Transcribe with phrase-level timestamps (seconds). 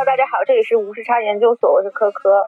[0.00, 2.46] Hello，大家好，这里是无时差研究所，我是科科。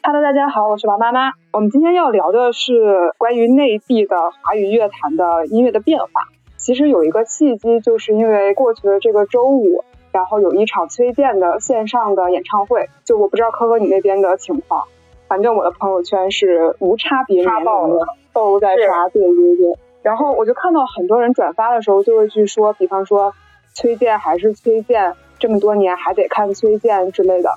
[0.00, 1.32] Hello，大家好，我是王妈妈。
[1.52, 6.06] 我们今天要聊的是关于内地的华语乐坛的音乐的变化。
[6.56, 12.88] 其实有一个契机，就是因为过去的这个周五，然后有一场崔健的线上的演唱会。
[13.04, 14.84] 就我不知道科科你那边的情况，
[15.26, 17.64] 反正我的朋友圈是无差别年龄
[17.98, 19.76] 的都在刷，对对对。
[20.02, 23.34] 然后我就看到很多人转发的时候就会去说，比方说
[23.74, 25.16] 崔健还是崔健。
[25.38, 27.54] 这么多年还得看崔健之类的，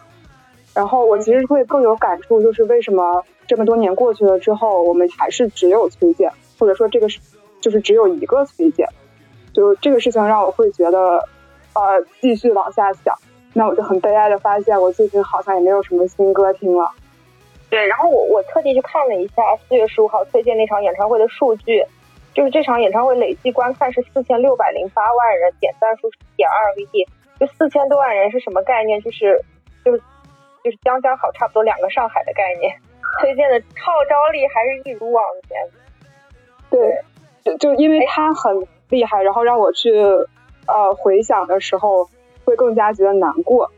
[0.74, 7.20] 然后我其实会更有感触，就是为什么这么多年过去了之后，我们还是只有崔健，或者说这个是
[7.60, 8.88] 就是只有一个崔健，
[9.54, 11.28] 就这个事情让我会觉得，
[11.74, 13.16] 呃，继续往下想，
[13.54, 16.90] 那我就很悲哀的发现，我最近好像也没有什么新歌听了。
[17.70, 21.84] 对，然后我我特地去看了一下四月十五号崔健那场演唱会的数据，
[22.34, 27.08] 就是这场演唱会累计观看是四千六百零八万人，点赞数是点二 VT。
[27.42, 29.02] 就四千多万人是什么概念？
[29.02, 29.44] 就是，
[29.84, 29.98] 就是，
[30.64, 32.72] 就是将将好，差不多两个上海的概念。
[33.20, 35.60] 推荐的号召力还是一如往年。
[36.70, 37.02] 对，
[37.44, 39.92] 就就因为他很厉害，然后让我去
[40.68, 42.08] 呃回想的时候
[42.46, 43.72] 会更加觉得难过。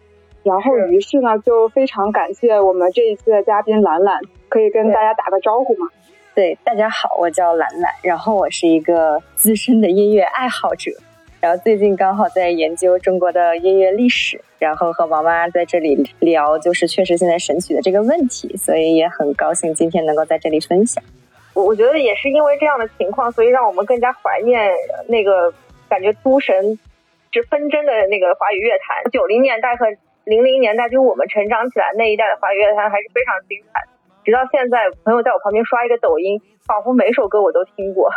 [0.44, 5.88] 然后于是呢，就非常感谢我们这一期的嘉宾兰兰，可以跟大家打个招呼吗？
[6.36, 10.92] 对，大家好，我叫兰兰，然后我是一个资深的音乐爱好者。
[11.44, 21.04] 然后最近刚好在研究中国的音乐历史，然后和王妈在这里聊，就是确实现在神曲的这个问题，所以也很高兴今天能够在这里分享。
[21.54, 24.72] 我我觉得也是因为这样的情况，所以让我们更加怀念
[25.10, 25.54] 那个
[25.90, 26.80] 感觉诸神
[27.34, 29.12] 是纷争的那个华语乐坛。
[29.12, 29.88] 九零年代和
[30.24, 33.84] 零零年代，就我们成长起来那一代的华语乐坛还是非常精彩。
[34.24, 38.10] 直到现在，朋友在我旁边刷一个抖音，仿佛每首歌我都听过。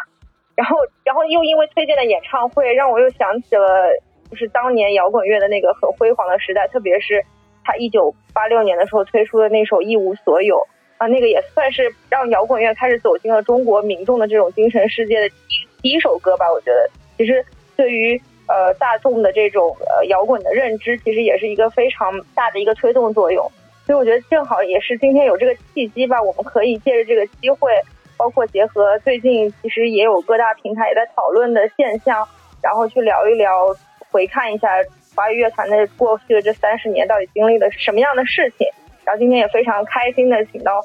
[0.56, 3.91] 然后，然后又因为推荐的演唱会，让我又想起了
[4.31, 7.22] 就是当年摇滚乐的那个很辉煌的时代，特别是
[7.62, 10.56] 他一九八六年的时候推出的那首《一无所有》
[10.97, 15.34] 啊，那个也算是让摇滚乐开始走进了中国民众的这种精神世界的第
[15.83, 16.50] 第一首歌吧。
[16.50, 17.45] 我觉得，其实
[17.77, 18.19] 对于
[18.49, 23.47] 呃大众的这种呃摇滚的认知，其实也是一个非常大的一个推动作用。
[23.84, 27.71] 所以我觉得正好也是今天有这个契机吧，我们可以借着这个机会。
[28.16, 32.27] 包括结合最近其实也有各大平台也在讨论的现象，
[32.62, 33.75] 然后去聊一聊，
[34.10, 34.69] 回看一下
[35.15, 38.66] 华语乐坛的过去的这三十年到底经历了什么样的事情。
[39.04, 40.81] 然后今天也非常开心的请到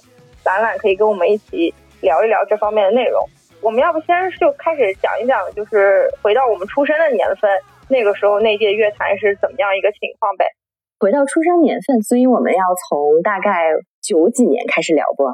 [0.46, 3.24] 兰兰，可以跟我们一起聊一聊这方面的内容。
[3.62, 7.50] 我们要不先就开始讲一讲，就是回到我们出生的年份，
[7.90, 10.46] 那个时候那届乐坛是怎么样一个情况呗？
[11.00, 13.70] 回到出生年份，所以我们要从大概
[14.02, 15.26] 九几年开始聊不？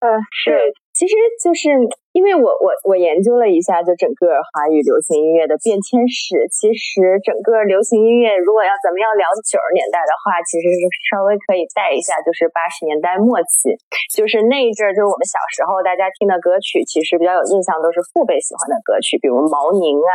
[0.00, 0.74] 嗯，是。
[0.96, 1.14] 其实
[1.44, 1.68] 就是。
[2.16, 6.48] 因为我我我研究了一下，就整个华语流行音乐的变迁史。
[6.48, 13.76] 其实整个流行音乐，如果要咱们要聊九十年代的话，其实是稍微可以带一下，就是八十年代末期，
[14.16, 20.12] 就是那一阵儿，就是我们小时候大家听的歌曲，其实比较有印象都是父辈喜欢的歌曲，比如毛宁啊、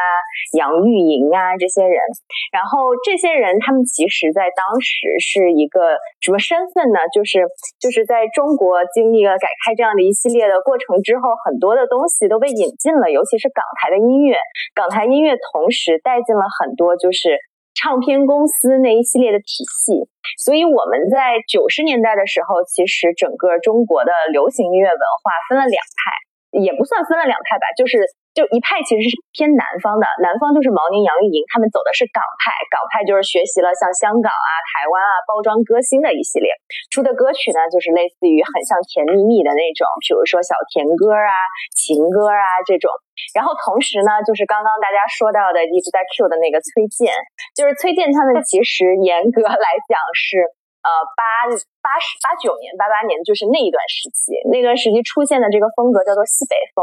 [0.57, 2.01] 杨钰莹啊这些人。
[2.50, 6.97] 然后这些人他们其实在当时是一个什么身份呢？
[7.13, 7.45] 就是
[7.78, 11.91] 就是在中国经历了改开这样的一系列的过程之后，很多的。
[11.91, 14.40] 东西都被引进了，尤其是港台的音乐。
[14.72, 17.35] 港台音乐同时带进了很多，就是
[17.75, 20.07] 唱片公司那一系列的体系。
[20.40, 28.00] 所以我们在九十年代的时候，其实整个中国的流行音乐文化分了两派，也不算分了两派吧，就是。
[28.31, 36.47] 就一派其实是偏南方的，南方就是毛宁、杨钰莹，他们走的是港派，港派就是学习了像香港啊、台湾啊包装歌星的一系列
[36.88, 41.34] 出的歌曲呢，就是类似于很像甜蜜蜜的那种，比如说小甜歌啊、
[41.75, 42.88] 情歌啊这种。
[43.36, 47.11] 然后同时呢，就是刚刚大家说到的一直在 Q 的那个崔健，
[47.52, 50.59] 就是崔健他们其实严格来讲是。
[50.81, 51.45] 呃，八
[51.85, 56.81] 八十八九年、八八年，就是那一段时期，那段时期出现的这个风格叫做西北风。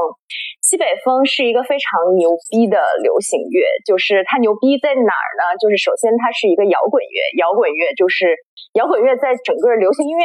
[0.63, 5.59] 西北风是一个非常牛逼的流行乐，就是它牛逼在哪儿呢？
[5.59, 8.39] 就是首先它是一个摇滚乐，摇滚乐就是
[8.79, 10.25] 摇滚乐在整个流行音乐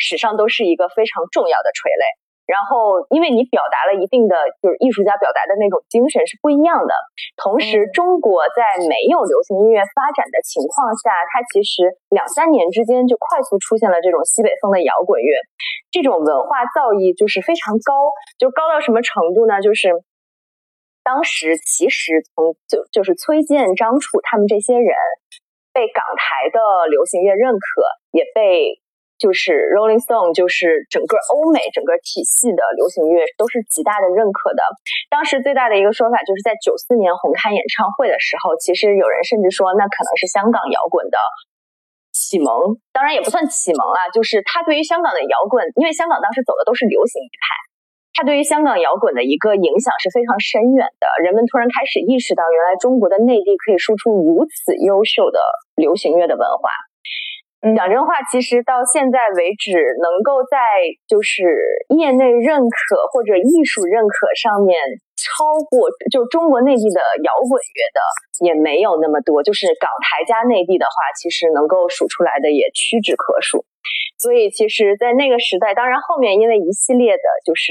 [0.00, 2.04] 史上都是一个非常重要的垂类。
[2.52, 6.92] 然后，因为你表达了一定的，就是艺术家表达的那种精神是不一样的。
[7.40, 15.32] 同时，中国在没有流行音乐发展的情况下，它其实两三年之间就快速出现了这种西北风的摇滚乐，
[15.88, 19.64] 这种文化造诣就是非常高，就高到什么程度呢？
[19.64, 19.88] 就是
[21.00, 24.92] 当时其实从就就是崔健、张楚他们这些人
[25.72, 26.60] 被港台的
[26.92, 28.76] 流行乐认可，也被。
[29.18, 34.62] 就是 Rolling Stone，就是整个欧美整个体系的流行乐都是极大的认可的。
[35.10, 41.18] 当时最大的一个说法，就是在九四年红磡演唱会的时候，其实有人甚至说，那可能是香港摇滚的
[42.10, 47.54] 启蒙，当然也不算启蒙啊，就是他对于香港的摇滚，因为香港当时走的都是流行一派，
[48.12, 51.06] 他对于香港摇滚的一个影响是非常深远的。
[51.22, 55.38] 人们突然开始意识到，原来中国的内地可以输出如此优秀的
[55.76, 56.68] 流行乐的文化。
[57.62, 59.70] 讲真话，其实到现在为止，
[60.02, 60.58] 能够在
[61.06, 61.46] 就是
[61.94, 64.74] 业内认可或者艺术认可上面
[65.14, 68.00] 超过就中国内地的摇滚乐的
[68.42, 69.46] 也没有那么多。
[69.46, 73.64] 就是港台加内地的话，其实能够数出来的也屈指可数。
[74.18, 77.70] 所以，其实，在那个时代，当然后面因为一系列的就是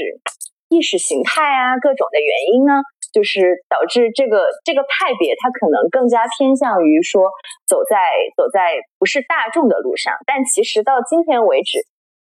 [0.72, 2.80] 意识形态啊各种的原因呢。
[3.12, 7.28] 就是导致这个这个派别，它可能更加偏向于说
[7.68, 7.96] 走在
[8.34, 11.78] 走在不是大众的路上，但其实到今天为止，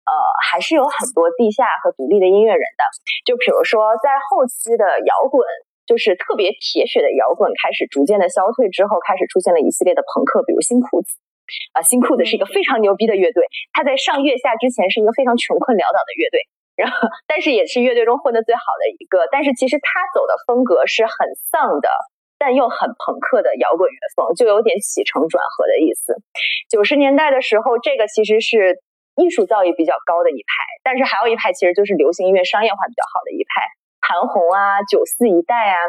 [0.04, 0.12] 呃，
[0.44, 2.84] 还是有很多地下和独立的音乐人的。
[3.24, 5.40] 就比如说在后期的摇滚，
[5.88, 11.16] 就是特别铁血的摇滚开始逐渐的消退之后，开始出现了一系列的朋克，比如新裤子
[11.72, 13.42] 啊，新裤子是一个非常牛逼的乐队，
[13.72, 16.38] 他在上月下之前是一个非常穷困潦倒的乐队。
[16.76, 19.26] 然后，但是也是乐队中混得最好的一个。
[19.32, 21.12] 但是其实他走的风格是很
[21.50, 21.88] 丧的，
[22.38, 26.14] 但又很朋克的摇滚乐风，就有点起承转合的意思。
[26.68, 28.78] 九十年代的时候，这个其实是
[29.16, 30.52] 艺术造诣比较高的一派，
[30.84, 33.64] 但是还有一派其实就是流行音乐商业化比较好的一派，
[34.04, 35.80] 韩红啊、九四一代啊。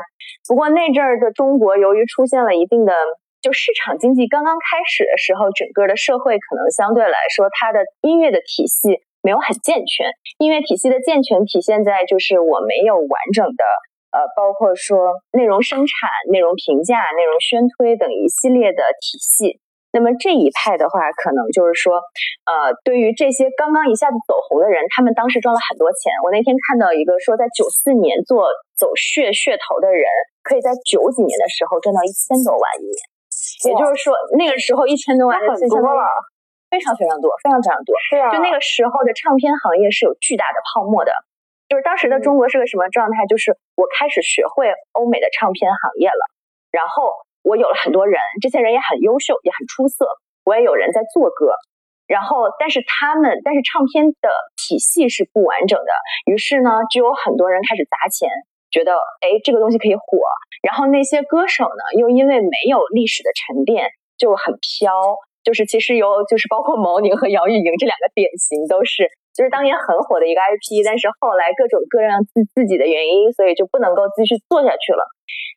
[0.48, 2.96] 不过那阵儿的中国，由于出现了一定的
[3.42, 9.04] 就市场经济刚刚开始的时候，整个的社会可能相对来说，它的音乐的体系。
[9.28, 10.08] 没有很健全，
[10.40, 13.64] 音乐体系的健全体现在就是我没有完整的，
[14.16, 19.60] 呃，包括说内容生产、内容评价、内容宣推等一系列的体系。
[19.92, 22.00] 那么这一派的话，可能就是说，
[22.48, 26.08] 呃，对于这些刚刚一下子走红的人，他们当时赚了很多钱。
[26.24, 28.48] 我那天看到一个说，在九四年做
[28.80, 30.08] 走噱噱头的人，
[30.40, 33.02] 可以在九几年的时候赚到一千多万一年，
[33.68, 36.08] 也就是说那个时候一千多万很多了。
[36.70, 37.96] 非常非常多，非常非常多。
[38.10, 41.12] 是啊，就那个时候的唱片行业是有巨大的泡沫的。
[41.68, 43.26] 就是当时的中国是个什么状态？
[43.28, 46.24] 就是我开始学会欧美的唱片行业了，
[46.72, 47.12] 然后
[47.44, 50.08] 我有了很多人，这些人也很优秀，也很出色。
[50.46, 51.52] 我也有人在做歌，
[52.08, 55.92] 然后但是他们，但是唱片的体系是不完整的。
[56.32, 58.30] 于是呢，就有很多人开始砸钱，
[58.72, 60.20] 觉得哎这个东西可以火。
[60.64, 64.92] 然后那些歌手呢，又因为没有历史的沉淀，就很飘。
[65.48, 75.08] 就是其实有，就是包括毛宁和杨钰莹这两个典型，都是就是当年很火的一个 IP，但是后来各种各样自自己的原因，所以就不能够继续做下去了。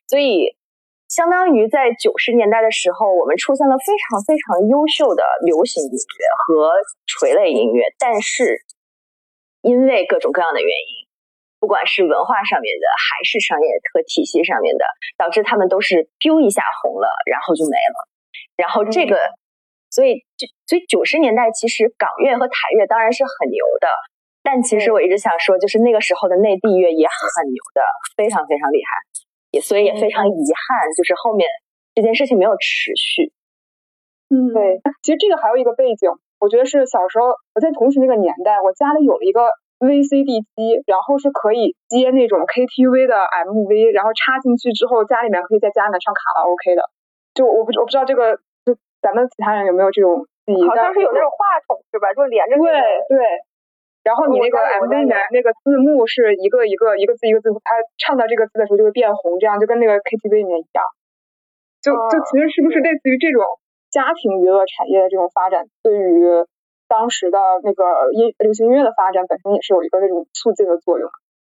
[0.07, 0.55] 所以，
[1.11, 6.71] 相当于在九十年代的时候，我们出现了非常非常优秀的流行音乐和
[7.03, 8.63] 垂类音乐，但是
[9.59, 10.91] 因为各种各样的原因，
[11.59, 14.87] 不管是文化上面的，还是商业和体系上面的，
[15.19, 18.07] 导致他们都是 biu 一下红了，然后就没了。
[18.55, 19.19] 然后这个。
[19.91, 23.91] 所以，就所以九十年代其实港乐和台乐当然是很牛的，
[24.41, 27.83] 但其实我一直想说，就是那个时候的内地乐也很牛的，
[28.15, 28.89] 非常非常厉害，
[29.51, 31.45] 也所以也非常遗憾，就是后面
[31.93, 33.35] 这件事情没有持续。
[34.31, 36.07] 嗯，对，其实这个还有一个背景，
[36.39, 39.43] 我觉得是小时候我在同时那个年代，我家里有了一个
[39.83, 46.87] VCD 机，然后是可以接那种 KTV 的 MV，然后插进去之后，家里面可以在家里面唱卡拉 OK 的。
[47.35, 48.39] 就我不我不知道这个。
[49.01, 50.61] 咱们其他人有没有这种记忆？
[50.69, 52.13] 好像是有那种话筒是吧？
[52.13, 52.55] 就连着。
[52.57, 52.71] 对
[53.09, 53.25] 对。
[54.03, 60.83] 然后你那个 MV 里面那个字幕是一个一个一个字一个字，他唱到这个字的时候就会变红，这样就跟那个 KTV 里面一样。
[61.81, 63.45] 就就其实是不是类似于这种
[63.91, 66.25] 家庭娱乐产业的这种发展，对于
[66.87, 71.09] 当时的那个音流行音乐的发展本身也是有一个那种促进的作用。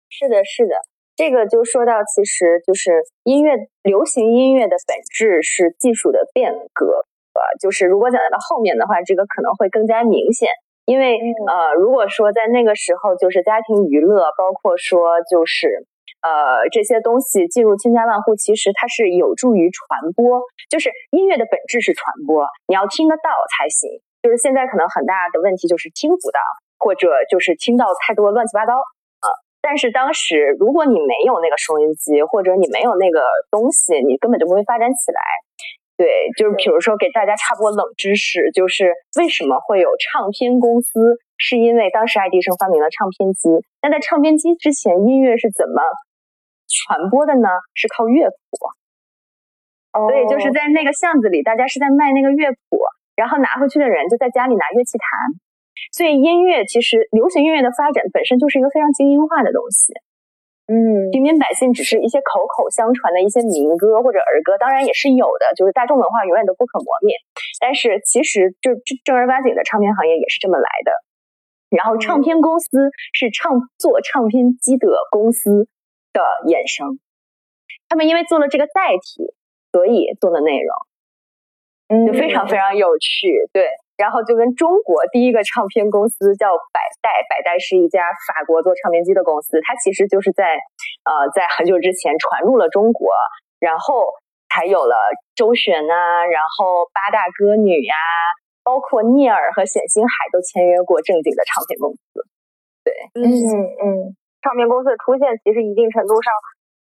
[0.08, 0.76] 是的，是的。
[1.16, 7.06] 这个就说到，其实就是音乐流行音乐的本质是技术的变革。
[7.60, 10.48] 就是如果讲到后面的话，这个可能会更加明显，
[10.84, 15.86] 因为呃，如果说在那个时候，就是家庭娱乐，包括说就是
[16.22, 20.42] 呃这些东西进入千家万户，其实它是有助于传播。
[20.68, 23.90] 就是音乐的本质是传播，你要听得到才行。
[24.22, 26.40] 就是现在可能很大的问题就是听不到，
[26.78, 29.30] 或者就是听到太多乱七八糟啊。
[29.62, 35.20] 但是当时如果你没有那个收音机，或者你没有那个东西，你根本就不会发展起来。
[35.96, 41.16] 对，就是比如说给大家插播冷知识，就是为什么会有唱片公司？
[41.38, 43.48] 是因为当时爱迪生发明了唱片机。
[43.82, 45.80] 那在唱片机之前，音乐是怎么
[46.64, 47.48] 传播的呢？
[47.74, 48.36] 是靠乐谱。
[49.92, 52.80] 所以就是在那个巷子里，大家是在卖那个乐谱，
[53.16, 55.08] 然后拿回去的人就在家里拿乐器弹。
[55.92, 59.92] 所以音乐其实流行音乐的发展本身就是一个非常精英化的东西。
[60.66, 67.14] 嗯，平民百姓只是一些口口相传的一些民歌或者儿歌，当然也是有的，就是大众文化永远都不可磨灭。
[67.60, 70.90] 但是其实就正正儿八经的唱片行业也是这么来的。
[71.70, 75.68] 然后唱片公司是唱做唱片机的公司
[76.12, 76.98] 的衍生，
[77.88, 79.34] 他们因为做了这个载体，
[79.70, 80.74] 所以做的内容，
[81.88, 83.66] 嗯，就非常非常有趣，对。
[83.96, 90.60] 然后就跟中国第一个唱片公司叫百代，百代是一家法国做唱片机的公司，它其实就是在，
[91.08, 93.08] 呃，在很久之前传入了中国，
[93.58, 94.04] 然后
[94.52, 94.94] 才有了
[95.34, 97.96] 周璇啊，然后八大歌女呀，
[98.62, 102.00] 包括聂耳和冼星海都签约过正经的唱片公司。
[102.84, 106.32] 对，嗯嗯，唱片公司的出现其实一定程度上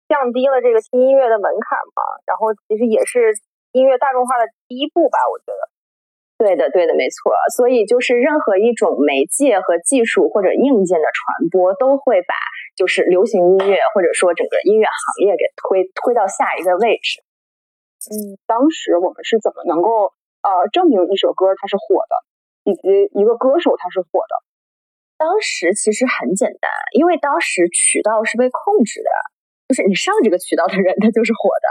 [0.08, 3.36] 降低了这个听音乐的门槛嘛，然后其实也是
[3.74, 5.71] 音乐大众化的第一步吧，我觉得。
[6.42, 7.30] 对的，对的，没错。
[7.54, 12.34] 所以就是任何一种媒介和技术或者硬件的传播，都会把
[12.76, 17.22] 就是流行音乐或者说整个音乐行业给推推到下一个位置。
[18.10, 20.10] 嗯，当时我们是怎么能够
[20.42, 22.18] 呃证明一首歌它是火的，
[22.66, 24.34] 以及一个歌手他是火的？
[25.22, 29.12] 当时其实很简单，因为当时渠道是被控制的，
[29.70, 31.70] 就是你上这个渠道的人，他就是火的。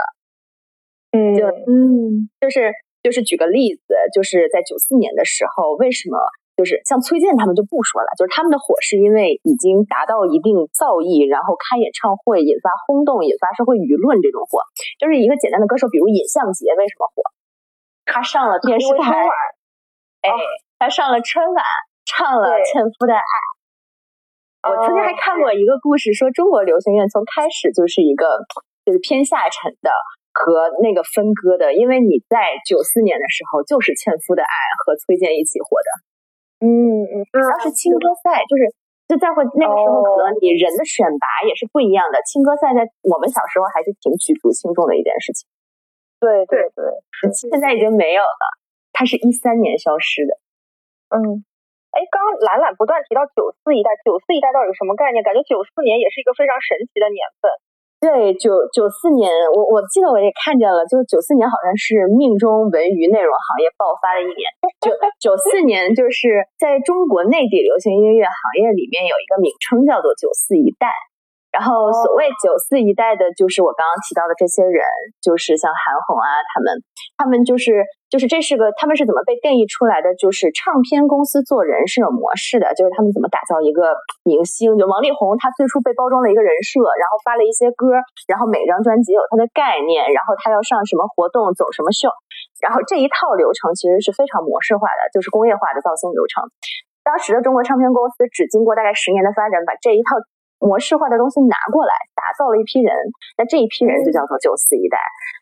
[1.19, 2.71] 嗯，就嗯，就是。
[3.01, 6.17] 就是举个例子，就是在九四年的时候，为什么
[6.55, 14.61] 就是像崔健他们就不说了，就是他们的火是因为已经达到一定造诣，然后开演唱会引发轰动，引发社会舆论这种火。
[14.99, 17.23] 就是一个简单的歌手，比如尹相杰为什么火？
[18.05, 19.17] 他上了电视台，
[20.21, 20.29] 哎，
[20.77, 21.63] 他上了春晚，
[22.05, 23.21] 唱了《纤夫的爱》。
[24.69, 28.45] 我曾经还看过一个故事，说中国流行乐从开始就是一个
[28.85, 29.89] 就是偏下沉的。
[30.31, 34.47] 和那个分割的，因为你在九四年的时候就是《纤夫的爱》
[34.81, 35.89] 和崔健一起火的，
[36.63, 38.71] 嗯嗯，当时青歌赛就是
[39.11, 42.23] 就在会那个时候，可能你人的选拔也是不一样的。
[42.23, 45.43] 青歌赛在我们小时候还是挺举足轻重的一件事情，
[46.23, 46.83] 对对对，
[47.35, 48.43] 现在已经没有了，
[48.95, 50.39] 它是一三年消失的。
[51.11, 51.43] 嗯，
[51.91, 55.19] 哎，刚兰兰不断提到九四一代，九四一代到底什么概念？
[55.27, 57.51] 感觉九四年也是一个非常神奇的年份。
[58.01, 64.49] 对，九九四年，我我记得我也看见了，就是九四年好像是命中文娱内容行业爆发的一年。
[64.81, 64.89] 九
[65.21, 70.89] 九四年就是在中国内地流行音乐行业里面有一个名称叫做“九四一代”。
[71.51, 74.87] 然后，所谓九四一代的，就是我刚刚提到的这些人，
[75.19, 76.67] 就是像韩红啊，他们，
[77.19, 80.15] 他们就是就是这是个，他们是怎么被定义出来的？
[80.15, 83.91] 就是唱片公司做人是有模式的，就是他们怎么打造一个
[84.23, 84.79] 明星。
[84.79, 87.99] 就王力宏，他最初被包装了一个人设，然后发了一些歌，
[88.31, 92.07] 然后每张专辑有他的概念，然后他要上什么活动，走什么秀，
[92.63, 96.47] 然后这一套流程其实是非常模式化的，就是工业化的造星流程。
[97.03, 100.15] 当时的中国唱片公司只经过大概十年的发展，把这一套。
[100.61, 102.93] 模式化的东西拿过来，打造了一批人，
[103.35, 105.01] 那这一批人就叫做九四一代。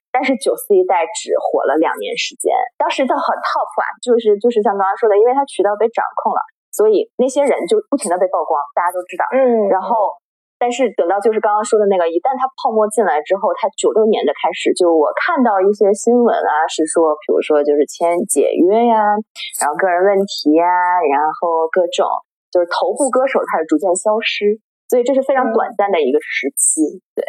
[0.09, 2.49] 但是九四一代只火了两年时间，
[2.81, 6.41] 当时就很 top 啊，就是就是像刚刚说的，因为它渠道被掌控了，
[6.73, 9.21] 所以那些人就不停的被曝光，大家都知道。
[9.29, 9.69] 嗯。
[9.69, 10.17] 然后，
[10.57, 19.13] 但是等到就是刚刚说的那个，一旦它泡沫进来之后，它九六年的开始，就我看到一些新闻啊，是说，比如说就是签解约呀，
[19.61, 20.65] 然后个人问题呀，
[21.05, 22.09] 然后各种
[22.49, 24.57] 就是头部歌手开始逐渐消失。
[24.89, 27.21] 所以这是非常短暂的一个时期，对，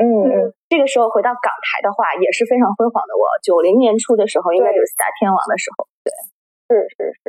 [0.00, 0.34] 嗯嗯，
[0.72, 3.12] 这个时候回到港台的话也是非常辉煌的。
[3.14, 6.10] 我九零年初的时候，应该就是四大天王的时候，对，
[6.72, 7.24] 是是是，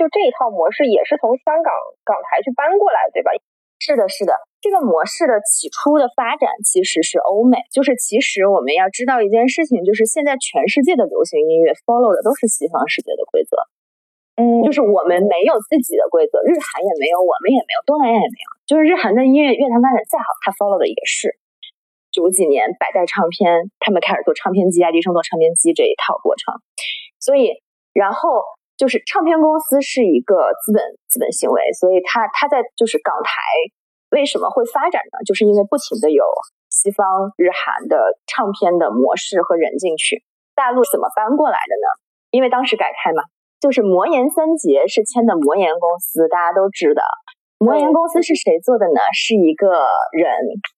[0.00, 1.70] 就这一套模式也是从香港
[2.08, 3.30] 港台去搬过来，对吧？
[3.78, 13.54] 是的，是的，这个模式的起初的发展其实是欧美，就是其实我们要知道一件事情，就是现在全世界的流行音乐 follow 的都是西方世界的规则。
[14.34, 18.57] 嗯，就是我们没有自己的规则，日韩也没有，我们也没有，东南亚也没有。
[18.68, 21.40] 就是日韩的音乐乐坛发展再好，他 follow 的也是
[22.12, 26.52] 九几年百代唱片，他们开始做唱片机，爱迪生做唱片机这一套过程。
[27.16, 27.64] 所以，
[27.96, 28.44] 然后
[28.76, 33.40] 就是唱片公司是一个资本资本行为，所以它它在就是港台
[34.12, 35.24] 为什么会发展呢？
[35.24, 36.20] 就是因为不停的有
[36.68, 37.96] 西方日韩的
[38.28, 40.20] 唱片的模式和人进去，
[40.52, 41.88] 大陆怎么搬过来的呢？
[42.36, 43.24] 因为当时改开嘛。
[43.58, 47.02] 就是魔岩三杰是签的魔岩公司，大家都知道。
[47.58, 49.00] 魔岩公司是谁做的呢？
[49.12, 49.66] 是一个
[50.12, 50.30] 人，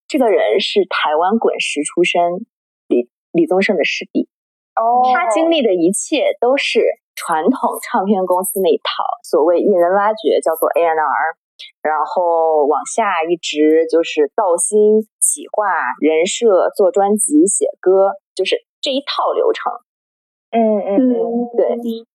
[0.08, 2.46] 这个人是台湾滚石出身，
[2.88, 4.28] 李李宗盛的师弟。
[4.76, 6.80] 哦，他经历的一切都是
[7.14, 11.20] 传统唱片公司那一套，所谓艺人挖掘叫做 A N R，
[11.82, 15.68] 然后往下一直就是造星、企划、
[16.00, 19.70] 人设、做专辑、写歌，就是这一套流程。
[20.50, 21.20] 嗯嗯嗯，
[21.56, 21.66] 对。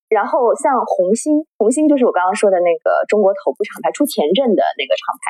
[0.08, 5.24] 然后像红星，红星就是我刚刚说的那个中国头部厂牌出前阵的那个厂牌。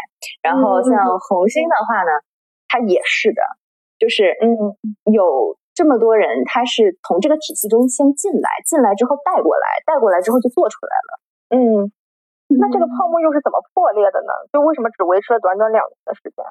[0.43, 2.11] 然后像红星的话呢，
[2.67, 3.41] 它也是的，
[3.97, 4.51] 就是嗯
[5.07, 11.09] 有这么多人，他是从这个体系中先进来，进来之后带过来，带过来之后就做出来了。
[11.55, 11.91] 嗯，
[12.59, 14.31] 那这个泡沫又是怎么破裂的呢？
[14.51, 16.43] 就为什么只维持了短短两年的时间？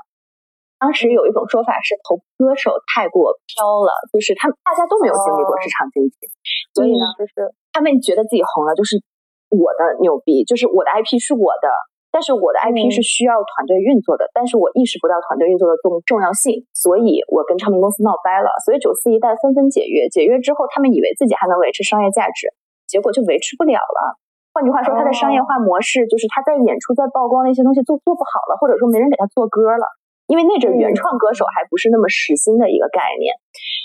[0.84, 6.28] 当时有一种说法是投歌手太过飘了，就是他们大家都没有经历过市场经济，
[6.76, 7.32] 所以呢，就是
[7.72, 9.00] 他们觉得自己红了就是
[9.48, 11.72] 我的牛逼，就是我的 IP 是我的，
[12.12, 22.52] 但是我的 IP 嗯是需要团队运作的，但是我意识不到团队运作的重重要性，所以我跟唱片公司闹掰了，所以九四一代纷纷解约，解约之后他们以为自己还能维持商业价值，
[22.84, 24.20] 结果就维持不了了。
[24.52, 29.88] 换句话说，他的商业化模式就是他在演出、在曝光那些东西做做不好了，或者说没人给他做歌了。
[30.26, 33.36] 因为那阵原创歌手还不是那么时兴的一个概念，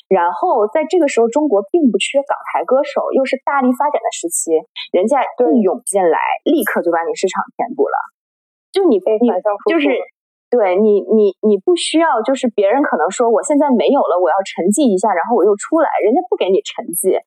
[0.08, 4.52] 然后在这个时候，中国并不缺港台歌手，又是大力发展的时期，
[4.92, 7.98] 人家一涌进来，立刻就把你市场填补了。
[8.72, 9.28] 就你你
[9.68, 9.90] 就是
[10.50, 17.20] 对你你你不需要，就是别人可能说我现在没有了，我要沉寂一下，然后我又出来，人家不给你沉寂，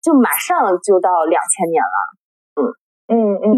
[0.00, 1.96] 就马上就到两千年了。
[2.56, 2.72] 嗯。
[3.10, 3.50] 嗯嗯，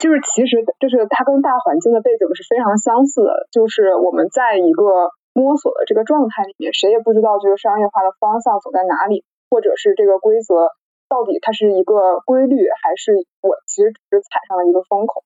[0.00, 10.70] 就是其实就是它跟大环境的背景是非常相似的，就是我们在一个摸索的这个状态里面，谁也不知道这个商业化的方向走在哪里，或者是这个规则
[11.08, 15.22] 到底它是一个规律，还是我其实只是踩上了一个风口。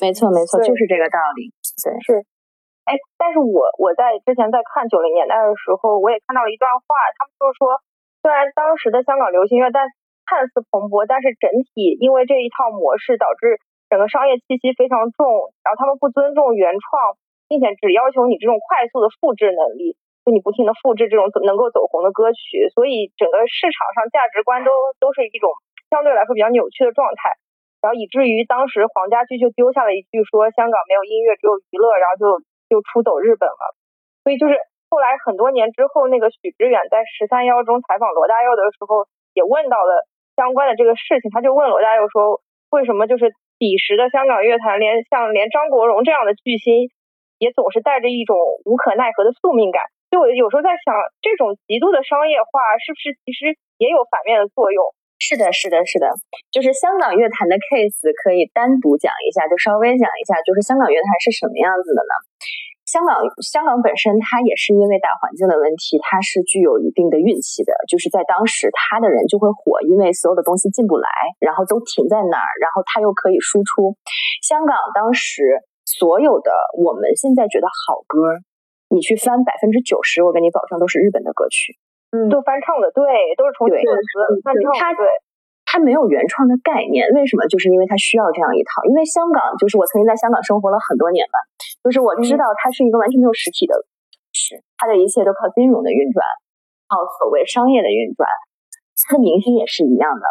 [0.00, 1.52] 没错没错，就是这个道理。
[1.80, 2.24] 对，是
[2.84, 7.80] 哎，但是我我在之前在看九零年代的时候，我也看到了一段话，他们就是说，
[8.20, 9.88] 虽然当时的香港流行乐但
[10.26, 13.60] 看似蓬勃，但是整体因为这一套模式导致
[13.90, 17.18] 整个商业气息非常重，然后他们不尊重原创，
[17.50, 24.70] 并且只要求你这种快速的复制能力，就你不停的复制这种能够走红的歌曲，所以整个市场上价值观都
[25.02, 25.50] 都是一种
[25.90, 27.34] 相对来说比较扭曲的状态。
[27.82, 32.24] 然后以至于当时黄家驹就丢下了一句说香港没有音乐只有娱乐，然后就
[32.68, 33.74] 就出走日本了。
[34.22, 34.54] 所以就是
[34.92, 46.88] 后来很多年之后，那个许知远在十三幺中采访罗大佑的时候，也问到了相关的这个事情，他就问罗大佑说，为什么就是彼时的香港乐坛连像连张国荣这样的巨星，
[47.36, 48.32] 也总是带着一种
[48.64, 49.84] 无可奈何的宿命感。
[50.08, 52.48] 就我有时候在想，这种极度的商业化
[52.80, 54.80] 是不是其实也有反面的作用？
[55.20, 56.08] 是的，是的，是的，
[56.48, 62.12] 就是香港乐坛的 case 可以单独讲一下，就稍微讲一下，就是香港乐坛是什么样子的呢？
[62.90, 71.06] 香港香港本身它也是因为大环境的问题，它是具有一定的运气的，就是在当时它的人就会火，因为所有的东西进不来，
[71.38, 73.94] 然后都停在那儿，然后它又可以输出。
[74.42, 76.50] 香港当时所有的
[76.82, 78.42] 我们现在觉得好歌，
[78.90, 81.78] 你去翻百分之九十，我跟你保证都是日本的歌曲。
[82.10, 83.06] 嗯都翻唱的，对，
[83.38, 85.06] 都是重新对作词翻唱对。
[85.70, 87.46] 它没有原创的概念，为什么？
[87.46, 88.82] 就是因为它需要这样一套。
[88.90, 91.38] 因为香港，就是我曾经在香港生活了很多年吧，
[91.86, 93.78] 就是我知道它是一个完全没有实体的
[94.34, 96.26] 是它的一切都靠金融的运转，
[96.90, 98.26] 靠所谓商业的运转。
[99.06, 100.26] 它的明星也是一样的。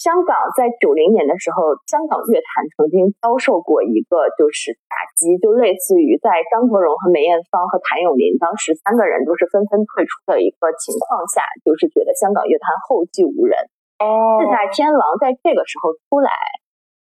[0.00, 13.54] 香港在九零年的时候，香港乐坛曾经遭受过一个就是打击，就类似于在张国荣和梅艳芳和谭咏麟当时三个人都是纷纷退出的一个情况下，就是觉得香港乐坛后继无人。
[13.98, 14.38] 哦。
[14.38, 16.30] 四大天王在这个时候出来，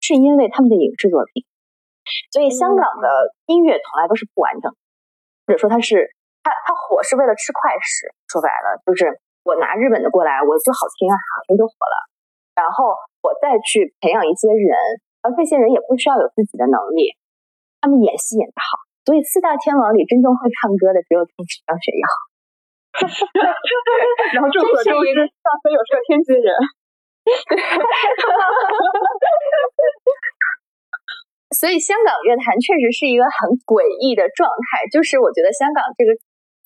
[0.00, 1.44] 是因为他们的影视作品，
[2.32, 3.08] 所以香港的
[3.46, 4.72] 音乐从来都是不完整，
[5.46, 11.96] 或者说它是它它火是为了吃快食，说白了就是我拿日本的过来，我就好听啊，好听就火了，
[12.54, 14.72] 然后我再去培养一些人，
[15.22, 17.12] 而这些人也不需要有自己的能力，
[17.80, 21.26] 他们演戏演得好，所以四大天王里真正会唱歌的只有
[21.66, 22.06] 张学友。
[24.32, 26.48] 然后众所周知，大飞友是个天津人。
[31.56, 36.12] 所以香港乐坛确实是一个很诡异的状态，就是我觉得香港这个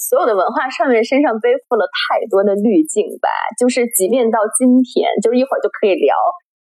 [0.01, 3.29] 所有的文化上面身上背负了太多的滤镜吧，
[3.61, 6.16] 就是即便到今天，就是一会儿就可以聊，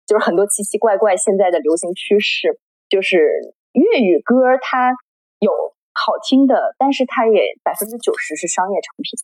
[0.04, 3.30] 就是很多奇奇怪怪现在的流行趋势，就是
[3.72, 4.92] 粤语歌它
[5.38, 5.50] 有
[5.94, 9.16] 好听的，但是它也百分之九十是商业产品。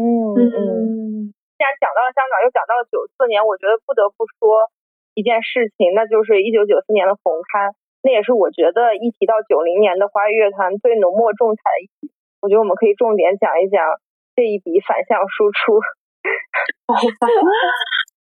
[0.00, 0.40] 嗯嗯。
[0.96, 0.99] 嗯
[1.60, 4.64] 既然讲到了香港，又讲到了九四年，我觉得不得不说
[5.12, 12.16] 一件事情，那就是一九九四年的红磡，那也是我觉得一提到九零年的华语乐坛最浓墨重彩的一笔。
[12.40, 13.84] 我觉得我们可以重点讲一讲
[14.32, 15.76] 这一笔反向输出。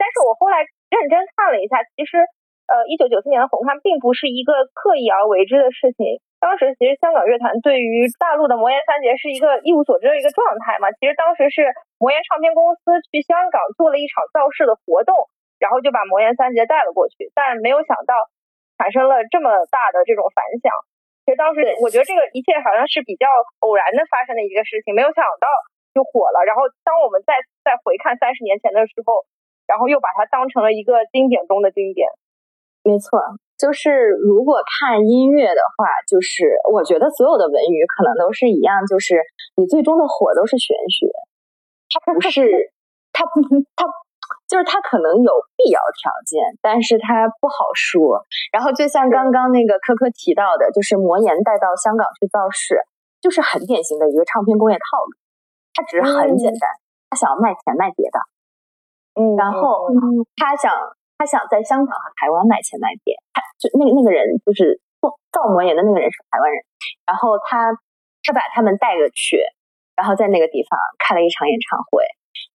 [0.02, 2.18] 但是我后来认真看了一下，其实
[2.66, 6.18] 呃，一九九四年的红磡并不是一个刻意而为之的事情。
[6.42, 10.90] 当时其实香港乐坛对于大陆的魔岩三杰是一个一无所知的一个状态嘛。
[10.98, 11.70] 其实当时是
[12.02, 15.14] 魔岩唱片公司去香港做了一场造势的活动，
[15.62, 18.18] 然后就把魔岩三杰带了过去，但没有想到
[18.82, 20.74] 产生了这么大的这种反响。
[21.22, 23.30] 其实当时我觉得这个一切好像是比较
[23.62, 25.46] 偶然的发生的一个事情，没有想到
[25.94, 26.42] 就火了。
[26.42, 29.22] 然后当我们再再回看三十年前的时候，
[29.70, 32.10] 然后又把它当成了一个经典中的经典。
[32.82, 33.22] 没错，
[33.62, 39.22] 就是如果看音乐的话，就是我觉得所有的文娱可能都是一样，就是
[39.54, 41.06] 你最终的火都是玄学，
[41.92, 42.72] 它不是，
[43.12, 43.44] 它不，
[43.76, 43.86] 它
[44.48, 48.24] 就是它可能有必要条件，但是它不好说。
[48.52, 52.80] 然后就像刚刚那个科科提到的，就是魔岩带到香港去造势，
[53.20, 55.12] 就是很典型的一个唱片工业套路，
[55.74, 56.70] 他只是很简单，
[57.10, 58.18] 他想要卖钱卖碟的，
[59.22, 59.88] 嗯，然后
[60.36, 60.72] 他想。
[61.22, 66.58] 他想在香港和台湾卖钱卖碟，他就那个那个人就是做造魔岩的那个人是台湾人，
[67.06, 67.70] 然后他
[68.26, 69.38] 他把他们带了去，
[69.96, 72.04] 然后在那个地方开了一场演唱会。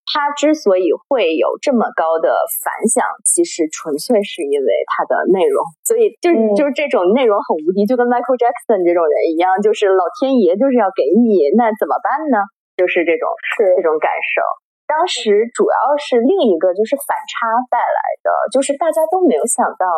[0.06, 2.30] 他之所以会有这么高的
[2.62, 12.38] 反响，其实纯粹是因为他的内容，所以就就是这种内容很无敌，就跟 Michael Jackson 这种人一样，就是老天爷就是要给你，那怎么办呢？
[12.78, 14.40] 就是这种是这种感受。
[14.86, 19.90] 当时主要是另一个就是反差带来的，就是大家都没有想到，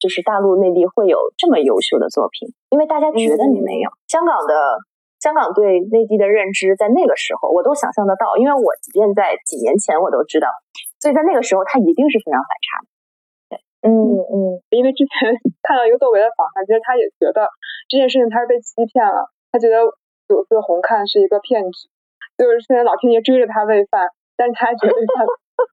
[0.00, 3.92] 就是大陆内地会有这么优秀的作品，因为大家觉得你没有。
[4.08, 4.80] 香港的
[5.24, 10.52] 香港对内地的认知，在那个时候我都想象得到，因为我即便在几年前我都知道，
[11.00, 12.68] 所以在那个时候他一定是非常反差
[13.84, 15.32] 嗯嗯，因为之前
[15.64, 17.48] 看到一个窦唯的访谈，其实他也觉得
[17.88, 19.80] 这件事情他是被欺骗了，他觉得
[20.28, 21.88] 九四红看是一个骗局。
[22.36, 25.24] 就是现在老天爷追着他喂饭，但是他觉得他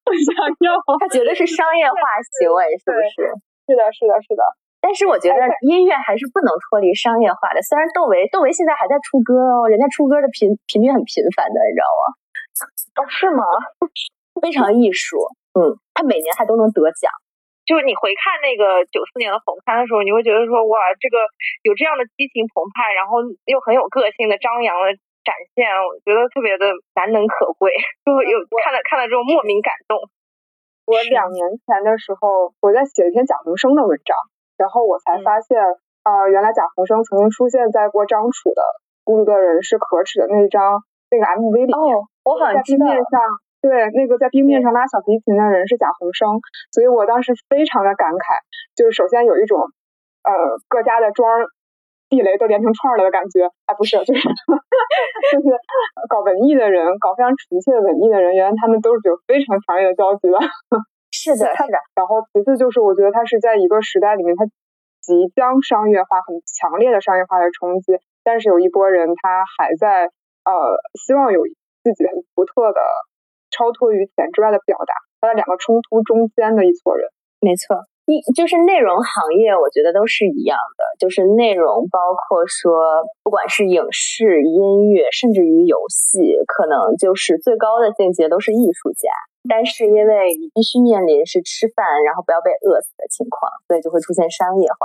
[0.03, 0.31] 不想
[0.63, 1.95] 要， 他觉得是商业化
[2.39, 3.31] 行为，是不是？
[3.67, 4.43] 是的，是的，是的。
[4.81, 7.61] 但是我觉得音乐还是不能脱离商业化的。
[7.61, 12.03] 虽然窦唯，窦唯现在还在出歌哦，人家出歌的频频率很频繁的，你知道吗？
[12.97, 13.45] 哦，是吗？
[14.41, 15.21] 非常艺术，
[15.53, 17.07] 嗯，他每年还都能得奖。
[17.63, 21.21] 就是你回看那个九四年的红刊的时候，你会觉得说，哇，这个
[21.61, 24.97] 有这样的激情澎湃，然后又很有个性的张扬的。
[25.21, 26.65] 展现我觉得特别的
[26.97, 27.69] 难能可贵，
[28.01, 29.93] 就有看了看了之后莫名感动。
[30.89, 34.17] 我两年前的时候，我在写一篇贾宏声的文章，
[34.61, 35.57] 然后我才发现，
[36.05, 38.61] 呃，原来贾宏声曾经出现在过张楚的
[39.03, 40.77] 《孤独的人是可耻》的那一张
[41.09, 41.97] 那个 MV 里面。
[41.97, 43.17] 哦，我好像在冰面上，
[43.65, 46.37] 对，那个在冰面上拉小提琴的人是贾宏声，
[46.69, 48.37] 所以我当时非常的感慨，
[48.77, 49.57] 就是首先有一种
[50.21, 50.31] 呃
[50.69, 51.25] 各家的庄。
[52.11, 55.47] 地雷都连成串了的感觉，哎，不是，就是就是
[56.11, 60.35] 搞文艺的人，搞非常纯粹的文艺的人，原来他们都是有非常强烈的交集的。
[61.21, 61.77] 是的，是的。
[61.93, 64.45] 然后其次就是，我觉得它是在一个时代里面，它
[65.01, 70.05] 即将商业化，很强烈的商业化的冲击，但是有一波人他还在
[70.45, 70.51] 呃
[70.97, 71.43] 希望有
[71.83, 72.81] 自己很独特的、
[73.49, 77.09] 超脱于钱之外的表达，他在两个冲突中间的一撮人。
[77.39, 77.85] 没错。
[78.05, 89.07] 一就是内容行业，我觉得都是一样的，就是内容包括说，不管是影视、音乐，甚至于游戏，可能就是最高的境界都是艺术家。
[89.49, 94.77] 但是因为你必须面临是吃饭，然后不要被饿死的情况，所以就会出现商业化。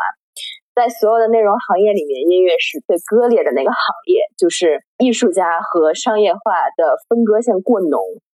[0.76, 3.80] 在所有的内容行业里面，音乐是最割裂的那个行
[4.12, 6.40] 业，就是艺术家和商业化
[6.76, 7.96] 的分割线过浓。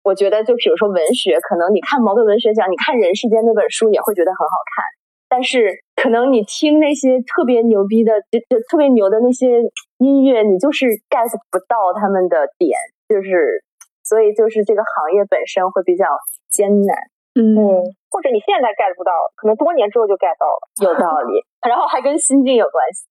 [0.09, 4.81] 我觉得，就比如说文学，可能你看茅盾文学奖，你看《人世间》那本书也会觉得很好看，
[5.29, 5.69] 但是
[6.01, 9.61] 可能你听那些特别牛逼的、就就特别牛的那些
[10.01, 12.73] 音乐，你就是 get 不到他们的点，
[13.05, 13.61] 就是
[14.01, 16.09] 所以就是这个行业本身会比较
[16.49, 16.97] 艰难，
[17.37, 23.05] 嗯，或者你现在 get 不到，可能多年之后就 get 到了，有道理， 然后还跟心境有关系。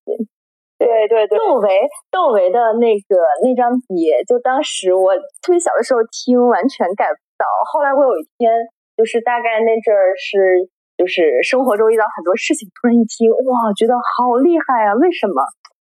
[0.77, 1.69] 对对对，窦唯
[2.11, 7.45] 窦唯的那个那张碟，就当时我特别小的时候听，完全 get 不到。
[7.73, 8.53] 后来我有一天，
[8.95, 14.93] 就是大概那阵儿是，就是生活中遇到很多事情，突然一听，哇，觉得好厉害啊！
[15.01, 15.41] 为什么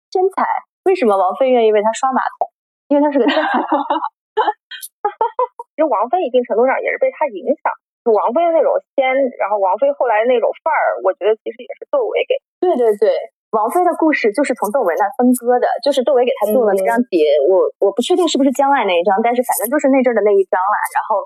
[0.08, 0.40] 天才？
[0.88, 2.48] 为什么王菲愿意为他刷马桶？
[2.88, 3.60] 因为他是个天才。
[5.76, 7.68] 其实王菲一定程度上也是被他影响，
[8.08, 9.04] 王菲的那种仙，
[9.36, 12.32] 然后王菲后来那种范儿，我觉得其实也是窦唯给。
[12.64, 13.12] 对对对。
[13.50, 20.76] 王菲的故事就是从窦唯那分割的，就是窦唯给她做了那张碟，我我不确定是不是江爱那一张，但是反正就是那阵的那一张啦。
[20.92, 21.24] 然后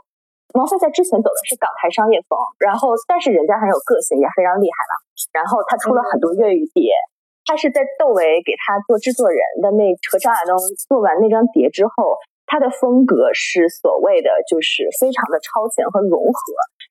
[0.54, 4.92] 王菲在之前走的是港台商业风，然后但是人家很有个性，也非常厉害了。
[5.34, 6.94] 然后他出了很多粤语碟，
[7.42, 10.54] 他是在窦唯给他做制作人的那和张亚东
[10.86, 12.14] 做完那张碟之后，
[12.46, 16.38] 他的风格是所谓的就是非常的超前和融合，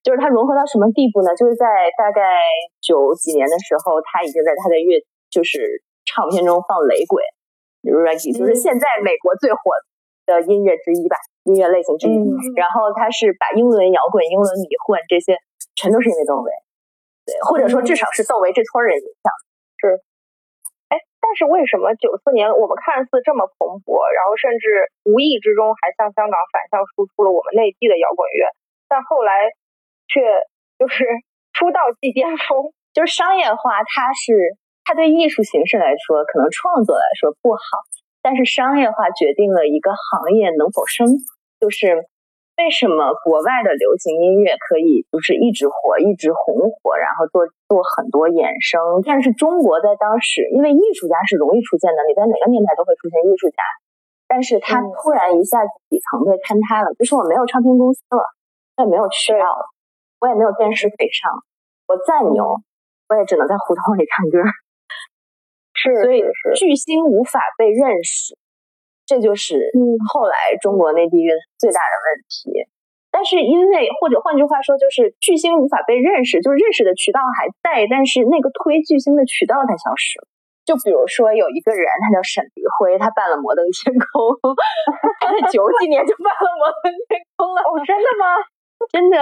[0.04, 1.32] 就是他融合到什么地步呢？
[1.39, 2.36] 就是在大概
[2.84, 5.00] 九几年的时候，他已经在他的乐
[5.32, 7.24] 就是唱片中放雷鬼
[7.82, 9.72] ，reggae，就是现在美国最火
[10.28, 12.15] 的音乐之一吧，音乐类型之一。
[12.54, 15.39] 然后他是把英伦摇滚、英伦迷混这些，
[15.74, 16.52] 全都是因为窦唯，
[17.26, 19.32] 对，或者说至少是窦唯这撮人影响。
[19.80, 19.98] 是，
[20.91, 28.52] 哎，但但是为什么九四年我们看似这么蓬勃，然后甚至无意之中还向香港反向输出了我们内地的摇滚乐，
[28.91, 29.48] 但后来
[30.12, 30.20] 却
[30.76, 31.08] 就是
[31.56, 37.62] 出道即巅峰，就是商业化，它是它对艺术形式来说，可能创作来说不好，
[38.22, 41.08] 但是商业化决定了一个行业能否生，
[41.60, 42.08] 就是。
[42.60, 49.02] 为什么国外的流行音乐可以就是一直火，一直红火，然后做做很多衍生？
[49.02, 53.63] 但是中国在当时，因为艺术家是容易出现的，你在哪个年代都会出现艺术家，
[54.30, 58.22] 但是他突然一下子底层被坍塌了，就是我没有唱片公司了，
[58.78, 59.65] 我也没有渠道了，
[60.22, 61.34] 我也没有电视可以上，
[61.89, 62.62] 我再牛，
[63.10, 64.38] 我也只能在胡同里唱歌。
[65.82, 66.22] 是，所以
[66.56, 68.38] 巨星无法被认识。
[69.08, 69.60] 这就是
[70.13, 72.70] 后来中国内地乐最大的问题，
[73.12, 80.28] 但是因为或者换句话说，就是巨星无法被认识，就是认识的渠道还在，但是那个推巨星的渠道它消失了。
[80.63, 84.32] 就比如说有一个人，他叫沈黎辉，他办了摩登天空，
[85.20, 87.60] 他在九几年就办了摩登天空了。
[87.67, 88.26] 哦，真的吗？
[88.94, 89.17] 真的。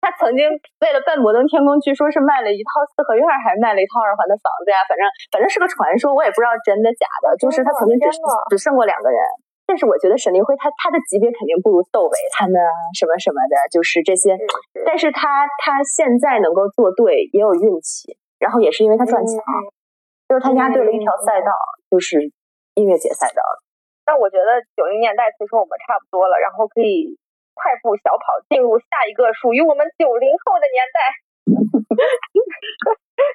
[0.00, 0.48] 他曾经
[0.80, 4.80] 为了办摩登天空，据说是卖了一套四合院，还是卖了一套二环的房子呀？
[4.88, 7.36] 反正反正是个传说，我也不知道真的假的。
[7.36, 8.08] 就是他曾经只
[8.48, 9.20] 只剩过两个人，
[9.68, 12.56] 但是我觉得沈黎辉他他的级别肯定不如窦唯他们
[12.96, 14.40] 什么什么的，就是这些。
[14.88, 19.36] 但是他他现在能够做对，也有运气，然后也是因为他赚钱，
[20.24, 21.52] 就是他押对了一条赛道，
[21.92, 22.32] 就是
[22.72, 23.44] 音乐节赛道。
[24.08, 27.20] 那我觉得九零年代其实我们差不多了，然后可以。
[27.60, 30.98] 快步小跑进入下一个属于我们九零后的年代。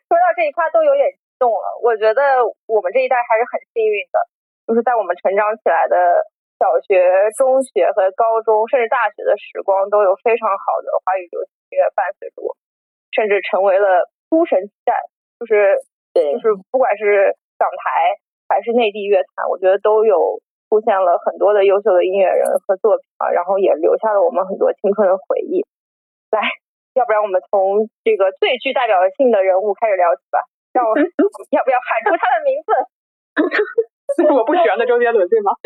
[0.09, 1.77] 说到这一趴都有点激动了。
[1.85, 4.17] 我觉得我们这一代还是很幸运的，
[4.65, 6.25] 就是在我们成长起来的
[6.57, 12.57] 小学、中学和高中，甚至大学的时光，都有非常好的华语流行音乐伴随着我，
[13.13, 14.97] 甚至成为了诸神期待。
[15.37, 15.77] 就是
[16.17, 18.17] 对，就是不管是港台
[18.49, 20.41] 还是内地乐坛，我觉得都有。
[20.75, 25.63] 出现了很多的优秀的音乐人和作品啊，然后也留下了我们很多青春的回忆。
[26.35, 26.43] 来，
[26.99, 30.43] 要不然我们从这个最具代表性的人物开始聊起吧。
[30.75, 32.75] 让我要不要喊出他的名字？
[34.19, 35.55] 是 我不喜欢的周杰伦，对吗？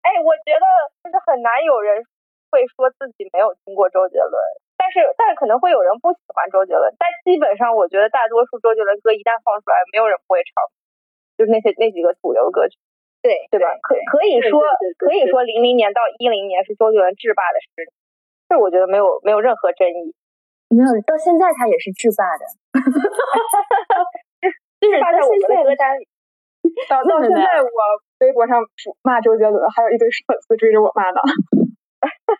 [0.00, 0.64] 哎，我觉得
[1.04, 2.00] 就是很难有人
[2.48, 4.32] 会说自己没有听过周杰伦，
[4.80, 10.56] 但是但是可能会有人不喜欢周杰伦，但基本上我觉得大多数周杰伦歌一旦放出来，没有人不会唱。
[11.36, 12.78] 就是那些那几个主流歌曲，
[13.22, 13.68] 对对吧？
[13.82, 14.60] 可可以说
[14.98, 17.92] 可以说零零年到一零年是周杰伦制霸的十年，
[18.48, 20.14] 这我觉得没有没有任何争议。
[20.72, 22.42] 没有，到现在他也是制霸的。
[24.80, 26.08] 就是放在我们的歌单 里。
[26.88, 27.68] 到到现在，我
[28.20, 28.58] 微博上
[29.02, 31.20] 骂周杰伦，还有一堆粉丝追着我骂呢。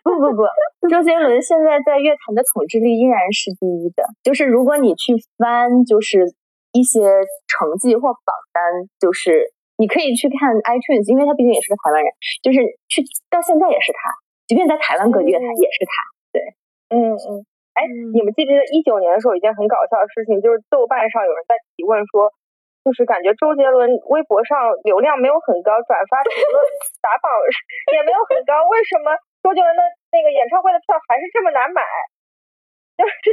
[0.03, 0.43] 不不不，
[0.89, 4.03] 周杰伦现在在乐坛的统治力依然是第一的。
[4.23, 6.35] 就是如果你去翻，就是。
[6.71, 6.99] 一些
[7.47, 8.63] 成绩或榜单，
[8.99, 12.09] 就是你可以去看 iTunes，因为他毕竟也是个台湾人，
[12.41, 14.11] 就是去到现在也是他，
[14.47, 15.91] 即便在台湾各地，他也是他。
[16.33, 16.41] 对，
[16.89, 17.45] 嗯嗯。
[17.77, 22.33] 哎，你们记不记得一九年的时候，一件很搞笑的事情，就是豆瓣上有人在提问说，
[22.81, 26.57] 就是感觉周杰伦微博上流量没有很高，转发评论
[27.05, 27.29] 打榜
[27.93, 29.13] 也没有很高，为什么
[29.45, 31.85] 周杰伦的那个演唱会的票还是这么难买？
[32.97, 33.29] 就是，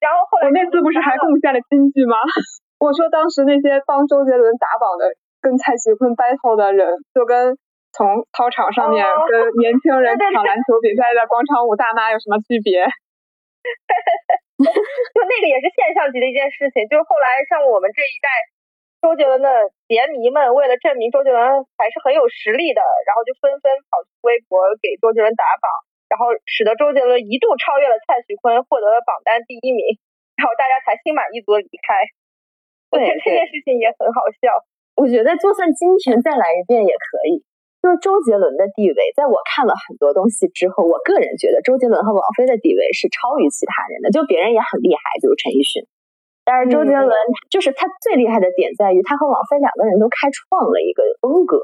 [0.00, 2.16] 然后后来我那次不是还贡献了金句吗？
[2.80, 7.54] 我说当时那些帮周杰伦打榜的、跟蔡徐坤 battle 的人，就跟
[7.92, 12.82] 从操场上面跟年轻人抢篮球比赛的广场舞大妈有什么区别？
[14.62, 16.88] 就那个也是现象级的一件事情。
[16.90, 18.26] 就是后来像我们这一代
[19.02, 21.38] 周杰伦的杰迷们，为了证明周杰伦
[21.78, 25.66] 还是很有实力的，然后就纷纷跑去微博给周杰伦打榜，
[26.12, 29.80] 然后使得周杰伦一度超越了蔡徐坤，获得了榜单第一名，
[30.36, 32.04] 然后大家才心满意足的离开。
[32.92, 34.52] 我觉得这件事情也很好笑。
[35.00, 37.40] 我觉得就算今天再来一遍也可以。
[37.82, 44.14] 就是周杰伦的地位，在我看了很多东西之后，我个人觉得周杰伦和王菲的地位是超于其他人的。
[44.14, 45.82] 就别人也很厉害，比如陈奕迅，
[46.46, 47.10] 但是周杰伦
[47.50, 51.58] 就是他最厉害的点在于他和王菲两个人都开创了一个风格，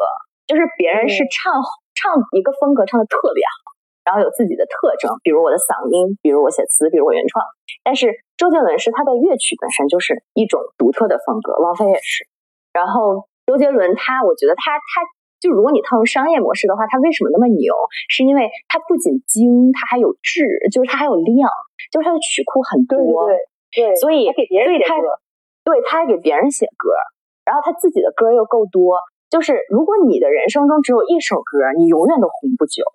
[0.50, 1.54] 就是别人是唱
[1.94, 3.77] 唱一个风格唱的特别好。
[4.08, 7.44] 然后有自己的特征，比如我的嗓音，比如我写词，比如我原创。
[7.84, 8.08] 但是
[8.40, 12.24] 周杰伦是他的乐曲本身就是一种独特的风格，王菲也是。
[12.72, 15.04] 然后周杰伦他，我觉得他他
[15.44, 17.76] 就如果你套用商业模式的话，他为什么那么牛？
[18.08, 20.40] 是因为他不仅精，他还有质，
[20.72, 21.44] 就是他还有量，
[21.92, 23.28] 就是他的曲库很多。
[23.28, 23.36] 对
[23.76, 23.96] 对对。
[24.00, 25.20] 所以给别人写歌，
[25.68, 26.96] 对他还给别人写歌，
[27.44, 29.04] 然后他自己的歌又够多。
[29.28, 32.88] 就是如果你的人生中只有一首歌，你永远都红不久。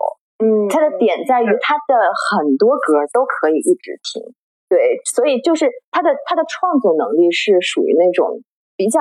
[0.43, 4.21] 嗯，它的点在于它的很多歌都可以一直听，
[4.67, 8.43] 对，所以就是他的他的创作能力是属于那种
[8.75, 8.99] 比较，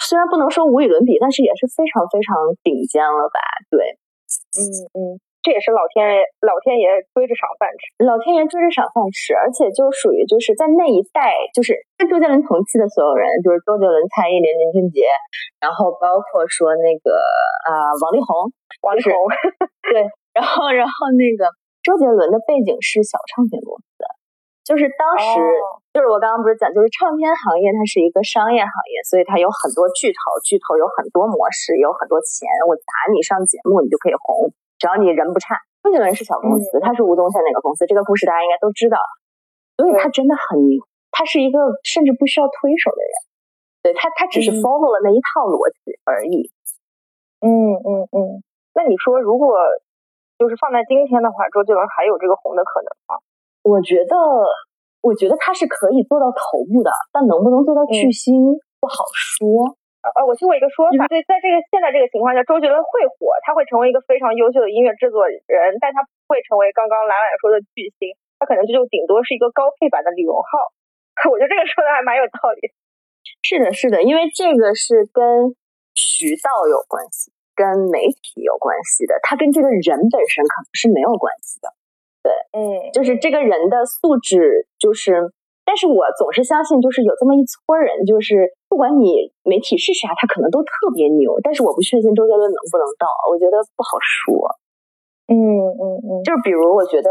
[0.00, 3.38] 虽然不能说无与伦比，但是也是非常非常顶尖了吧？
[3.68, 4.00] 对，
[4.56, 4.64] 嗯
[4.96, 5.20] 嗯。
[5.42, 6.86] 这也是老天爷，老天爷
[7.18, 15.02] 追着赏饭吃，老天爷追着赏饭吃，而且就属于就是在那一代，就是跟周杰伦同期的所有人，就是周杰伦、蔡依林、林俊杰，
[15.58, 17.18] 然后包括说那个
[17.66, 18.54] 啊王力宏，
[18.86, 19.10] 王力宏，
[19.90, 21.46] 对，然后然后那个
[21.84, 24.04] 周杰伦的背景是小唱片公司，
[24.64, 25.40] 就是当时
[25.92, 34.48] 就是我刚刚不是讲，就是唱片行业它是一个商业行业，所以它有很多巨头，巨头有很多模式，有很多钱，我砸你上节目，你就可以红。
[34.78, 38.98] 只要你人不差，周杰伦是小公司，他是吴宗宪那个公司，这个故事大家应该都知道，
[39.76, 43.14] 所以他真的很牛，他是一个甚至不需要推手的人，
[43.82, 46.50] 对他，他只是 follow 了那一套逻辑而已。
[47.42, 48.42] 嗯嗯嗯，
[48.74, 49.58] 那你说如果
[50.42, 53.22] 就是放在今天的话，周杰伦还有这个红的可能吗？
[53.62, 54.18] 我觉得，
[55.06, 59.78] 我觉得他是可以做到头部的，但能不能做到巨星不好说。
[60.02, 68.10] 呃，我听过一个说法，对，在这个现在这个情况下，周杰伦会火，他会成为一个非常优秀的音乐制作人，但他不会成为刚刚兰兰说的巨星，
[68.42, 70.74] 他可能就就顶多是一个高配版的李荣浩。
[71.30, 72.74] 我觉得这个说的还蛮有道理。
[73.46, 75.54] 是的，是的，因为这个是跟
[75.94, 81.72] 渠道有关系，跟媒体有关系的，他跟这个人本身可能是没有关系的。
[82.22, 85.32] 对，嗯，就是这个人的素质，就是。
[85.64, 91.38] 但是我总是相信，就是有这么一撮人，就是不管你媒体是啥，他可能都特别牛。
[91.38, 94.58] 但是我不确信周杰伦能不能到，我觉得不好说。
[95.30, 97.08] 嗯嗯嗯，就是比如我觉得，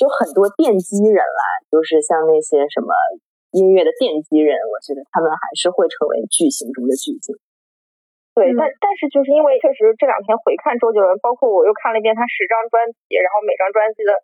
[0.00, 2.88] 就很多奠基人啦，就是像那些什么
[3.52, 7.36] 音乐的奠基人，我觉得他们还是会成为巨星中的巨星。
[8.40, 14.16] 对，但但是就是因为确实这两天回看周杰伦，包括我又看了一遍他十张专辑，然后每张专辑的。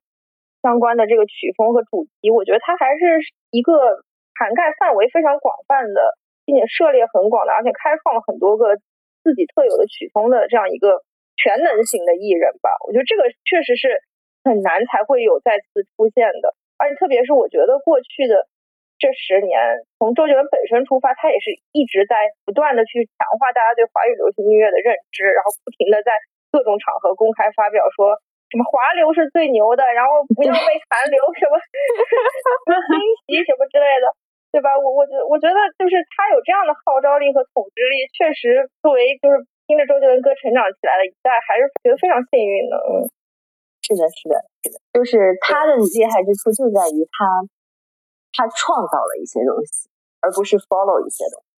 [0.62, 3.22] 相关的这个曲风和主题，我觉得他还是
[3.54, 4.02] 一个
[4.34, 8.74] 涵盖范围非常广泛的，并且涉猎很广的，而且开创了很多个
[9.22, 11.04] 自己特有的曲风的这样一个
[11.36, 12.70] 全能型的艺人吧。
[12.88, 14.02] 我觉得这个确实是
[14.42, 18.48] 很难才会有再次出现的，而且特别是我觉得过去的
[18.98, 19.56] 这十年，
[19.98, 26.12] 从周杰伦本身出发，他也是一直在不断的去强化大家对华语流行音乐的认知，然后不停的在
[26.52, 28.16] 各种场合公开发表说。
[28.46, 32.94] 什么华流是最牛的，然后不要被韩流什么 什么侵
[33.26, 34.06] 袭什么之类的，
[34.54, 34.70] 对吧？
[34.78, 42.78] 我我觉我觉得就是他有这样的号召力和统治力，确实作为就是听着周杰伦歌成长起来的一代，还是觉得非常幸运的。
[42.86, 43.10] 嗯，
[43.82, 47.26] 是的，是的，是的，就是他的厉害之处就在于他
[48.36, 49.88] 他创造了一些东西，
[50.20, 51.48] 而不是 follow 一些东西。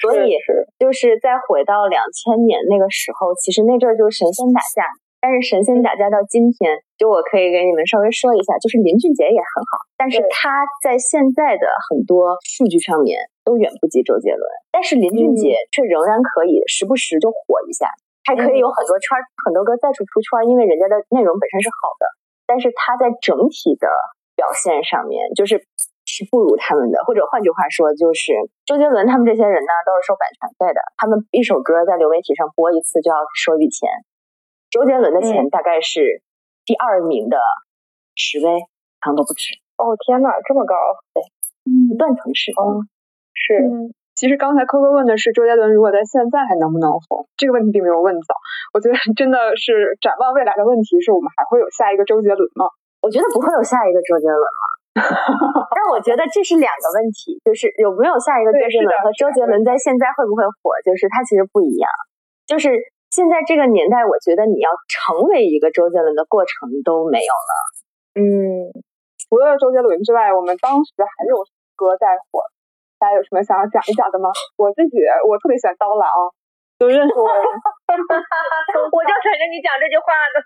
[0.00, 0.36] 所以
[0.78, 4.88] 就是再回到两千年那个时候，其实那阵儿就是神仙打架。
[5.18, 14.44] 但是神仙打架到今天，就我可以给你们稍微说一下，就是林俊杰也很好，但是他在现在的很多数据上面都远不及周杰伦。
[14.70, 17.90] 但是林俊杰却仍然可以时不时就火一下，
[18.22, 22.06] 还可以有很多圈很多歌再次出圈，因为人家的内容本身是好的。
[22.46, 23.88] 但是他在整体的
[24.36, 25.66] 表现上面，就是
[26.04, 27.02] 是不如他们的。
[27.04, 28.32] 或者换句话说，就是
[28.64, 33.88] 周杰伦他们这些人呢，都是收版权费的，他们一首歌在流媒体上播一次就要收一笔钱。
[34.70, 36.22] 周杰伦的钱大概是
[36.64, 37.38] 第二名的
[38.14, 38.46] 十倍，
[39.00, 39.56] 可能都不止。
[39.78, 40.74] 哦天呐，这么高！
[41.14, 41.22] 对，
[41.64, 42.52] 嗯，断层式。
[42.52, 42.84] 嗯，
[43.32, 43.94] 是。
[44.16, 48.34] 其实刚才科科问的是周杰伦如果在现在还能不能红，这个问题并没有问早。
[48.72, 52.64] 我觉得真的是展望未来的问题是我们还会有下一个周杰伦吗？
[53.02, 54.62] 我觉得不会有下一个周杰伦了。
[55.76, 61.88] 但我觉得这是两个问题，就是有没有下一个周杰伦和周杰伦在现在会不会火，就是它其实不一样，
[62.46, 62.70] 就是。
[63.06, 67.52] 现在这个年代，我觉得你要成为一个周杰伦的过程都没有了。
[68.18, 68.20] 嗯，
[69.16, 71.38] 除了周杰伦之外，我们当时还有
[71.78, 72.42] 歌在火，
[72.98, 74.28] 大家有什么想要讲一讲的吗？
[74.58, 76.04] 我自己我特别喜欢刀郎，
[76.76, 80.36] 就认识我， 我就等着你讲这句话呢。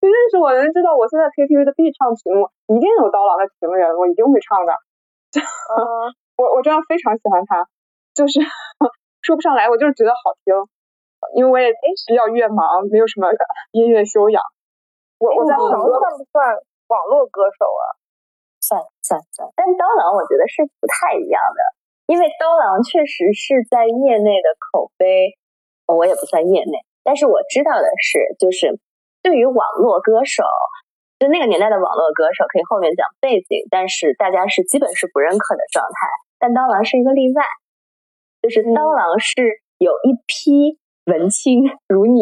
[0.00, 4.72] 就认识我的人知道，我现在 KTV 的必唱曲目一定有刀郎的《情人》，我一定会唱的。
[6.38, 7.66] 我我真的非常喜欢他，
[8.14, 8.38] 就是
[9.26, 10.54] 说不上来，我就是觉得好听。
[11.34, 11.74] 因为我也
[12.06, 13.26] 比较越忙，没有什么
[13.74, 14.38] 音乐修养。
[15.18, 16.54] 我我在很多算不算
[16.86, 17.98] 网络歌手啊？
[18.62, 19.50] 算算算。
[19.58, 21.60] 但刀郎我觉得是不太一样的，
[22.06, 25.34] 因为刀郎确实是在业内的口碑，
[25.90, 28.78] 我也不算业内，但是我知道的是，就是
[29.28, 30.40] 对于网络歌手，
[31.20, 36.08] 就那个年代的网络歌手，可以后面讲背景，但是大家是基本是不认可的状态。
[36.40, 37.44] 但刀郎是一个例外，
[38.40, 40.80] 就是刀郎是有一批。
[41.08, 42.20] 文青如你，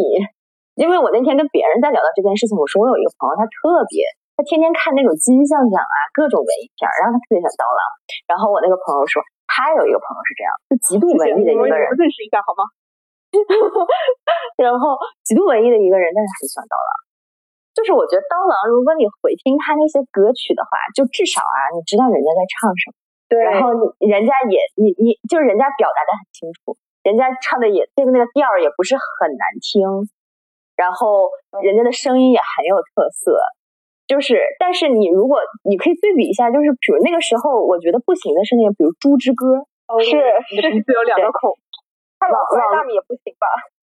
[0.79, 3.99] 因为我那天跟别人在聊到这件事情，我说我有一个朋友，他特别
[4.39, 7.83] 他天天看那种金像奖啊，各种文艺片，然后他特别喜欢刀郎。
[8.31, 9.19] 然后我那个朋友说，
[9.51, 12.63] 他有一个朋友是这样，就极度文艺的一个人，认识一下好吗？
[14.57, 16.91] 然后极度文艺的一个人，但是很喜欢刀郎。
[17.77, 22.97] 就是我觉得刀郎，如果你回听他那些歌曲的话，就至少啊，你知道人家在唱什么。
[23.29, 23.37] 对。
[23.45, 29.85] 然后人家也，你你就是人家表达的很清楚，人家唱的也这个那个调儿也不是很难听，
[30.73, 31.29] 然后
[31.61, 33.37] 人家的声音也很有特色。
[34.07, 39.59] 就是，但是你如果你可以对比一下，就是比如那个时候，我觉得不行的是那个，比如《猪之歌》。
[40.03, 41.55] 是是，有两个口。
[42.19, 43.47] 他老鼠爱大米也不行吧？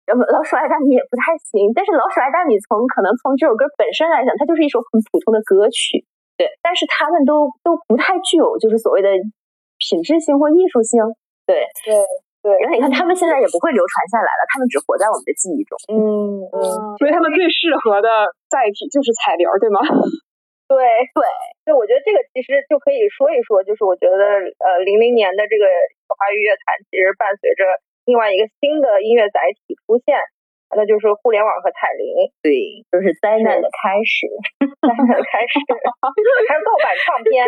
[0.07, 6.07] 然后老鼠爱大米也不太行，但是老鼠爱大米从可能从这首歌本身来讲，它就是一首很普通的歌曲，
[6.39, 6.47] 对。
[6.63, 9.11] 但是他们都都不太具有就是所谓的
[9.75, 11.03] 品质性或艺术性，
[11.43, 11.91] 对对
[12.39, 12.55] 对。
[12.63, 15.75] 然后你看他们现在也不会流传下来了，他们只活在我们的记忆中。
[15.91, 15.99] 嗯
[16.55, 16.59] 嗯。
[16.95, 18.07] 所以他们最适合的
[18.47, 19.83] 载体就是彩铃，对吗？
[20.71, 20.79] 对
[21.11, 21.19] 对
[21.67, 24.15] 对，我觉得这个其实就可以说一说，就是我觉得
[24.63, 25.67] 呃零零年的这个
[26.15, 27.67] 华语乐坛其实伴随着。
[28.07, 30.15] 另外一个新的音乐载体出现，
[30.71, 32.31] 那就是互联网和彩铃。
[32.39, 34.31] 对，就是灾难的开始，
[34.79, 35.59] 灾难的开始。
[36.47, 37.43] 还有盗版唱片。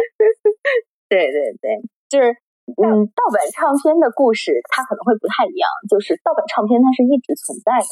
[1.08, 1.80] 对对对，
[2.12, 2.36] 就是
[2.76, 5.66] 嗯，盗版唱片的故事它可能会不太一样。
[5.88, 7.88] 就是盗版唱片它是一直存在的，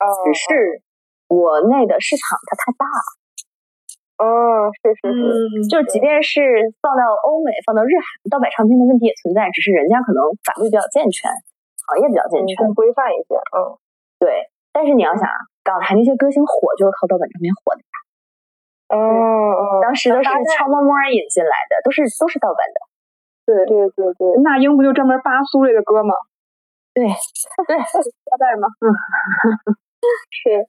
[0.00, 0.80] 哦，只是
[1.26, 2.86] 国内的市场它太大。
[4.22, 6.40] 哦，是是是，就即便是
[6.78, 11.26] 放到欧美、放到日韩，盗版唱片的问题也存在，只是人家可能法律比较健全。
[11.86, 13.34] 行业比较健全，更规范一些。
[13.56, 13.78] 嗯，
[14.18, 14.50] 对。
[14.72, 17.94] 但是你要想啊，港台那些歌星火就是靠盗版唱片火的呀。
[18.92, 20.24] 哦哦，当时都是
[20.56, 22.78] 悄摸摸引进来的，都是都是盗版的。
[23.44, 26.14] 对对对对，那英不就专门扒苏芮的歌吗？
[26.94, 27.76] 对对，
[28.30, 28.68] 大带吗？
[28.80, 28.86] 嗯，
[30.30, 30.68] 是。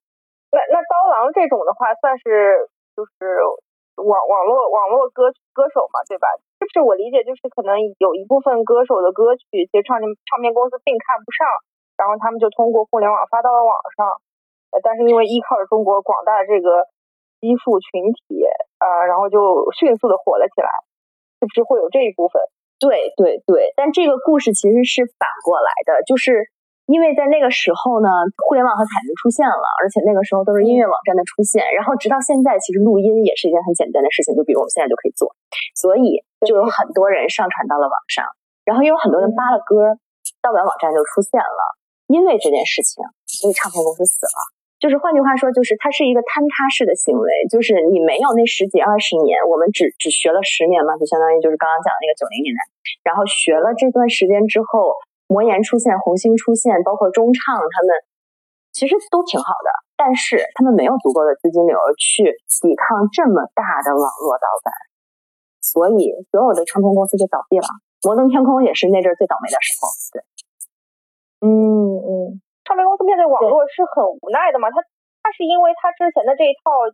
[0.51, 3.11] 那那刀郎这种的话，算是就是。
[3.97, 6.27] 网网络网络歌歌手嘛，对吧？
[6.59, 11.45] 就是我理解，就是可能有一部分歌手的歌曲，其实唱片唱片公司并看不上，
[11.97, 14.07] 然后他们就通过互联网发到了网上。
[14.71, 16.87] 呃，但是因为依靠着中国广大的这个
[17.39, 18.41] 基数群体，
[18.79, 20.69] 呃，然后就迅速的火了起来，
[21.39, 22.41] 是不是会有这一部分？
[22.79, 26.49] 对对对，但这个故事其实是反过来的，就是。
[26.85, 28.11] 因为在那个时候呢，
[28.43, 35.31] 互联网和彩铃出现了，而且那个时候都是音乐网站的出现，然后直到现在，其实录音也是一件很简单的事情，就比如我们现在就可以做，
[35.79, 38.27] 所以就有很多人上传到了网上，
[38.67, 39.95] 然后也有很多人扒了歌，
[40.43, 41.61] 盗版网站就出现了。
[42.11, 42.99] 因为这件事情，
[43.31, 44.39] 所以唱片公司死了。
[44.75, 52.59] 就是换句话说，就是它是一个坍塌式的行为，就是你没有那十几二十年，我们只只学了十年嘛，就相当于就是刚刚讲的那个九零年代，
[53.07, 54.99] 然后学了这段时间之后。
[55.27, 57.89] 魔岩出现，红星出现，包括中唱，他们
[58.71, 64.73] 其实都挺好的，但是他们没有足够的资金流去抵抗这么大的网络盗版，
[65.61, 67.65] 所以所有的唱片公司就倒闭了。
[68.03, 69.87] 摩登天空也是那阵最倒霉的时候。
[70.11, 70.17] 对，
[71.39, 71.47] 嗯
[72.03, 74.69] 嗯，唱片公司面对网络是很无奈的嘛？
[74.69, 74.83] 他
[75.23, 76.91] 他是因为他之前的这一套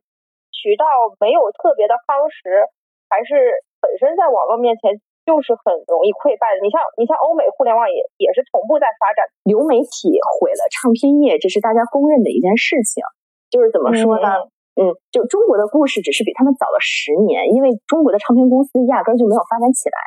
[0.53, 0.85] 渠道
[1.19, 2.67] 没有特别的夯实，
[3.09, 3.33] 还是
[3.81, 5.01] 本身在网络面前？
[5.29, 6.65] 就是很容易溃败的。
[6.65, 13.05] 你像你像欧美互联网也也是同步在发展，流媒体毁了唱片业，这是大家公认的一件事情。
[13.53, 14.49] 就是怎么说呢？
[14.73, 19.97] 嗯，就中国的故事只是比他们早了十年，因为中国的唱片公司压根就没有发展起来。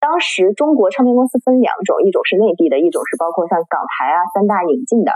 [0.00, 5.12] 当时中国唱片公司分两种，一种是内地的，一种是包括像港台啊三大引进的。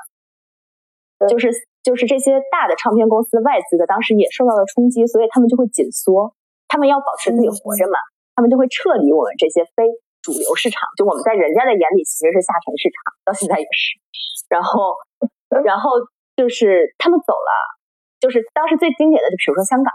[1.31, 1.49] 就是
[1.87, 6.35] 就是这些大的唱片公司外资的，当时也受到了冲击，所以他们就会紧缩，
[6.67, 7.97] 他们要保持自己活着嘛。
[8.37, 9.89] 他们就会撤离我们这些非
[10.21, 13.97] 主流市场，就我们在人家的眼里其实是下沉市场，到现在也是。
[14.53, 14.95] 然后，
[15.65, 15.97] 然后
[16.37, 17.51] 就是他们走了，
[18.21, 19.89] 就是当时最经典的，就比如说香港，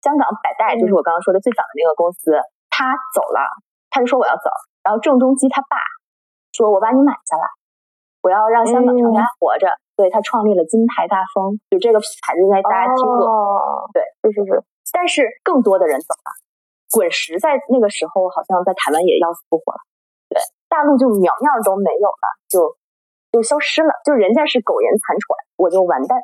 [0.00, 2.32] 香港百代就是我刚刚说的最早的那个公司，
[2.72, 3.38] 他走了，
[3.92, 4.48] 他就说我要走，
[4.82, 5.76] 然后郑中基他爸
[6.56, 7.44] 说我把你买下来，
[8.24, 16.30] 我要让香港厂家活着，所以他创立了金牌大风，就这个牌子应该大家听过，对，是是是，但是更多的人走了。
[16.90, 19.80] 滚石在那个时候好像在台湾也要死不活了，
[20.28, 22.76] 对，大陆就苗苗都没有了，就
[23.32, 26.18] 就消失了，就人家是苟延残喘，我就完蛋。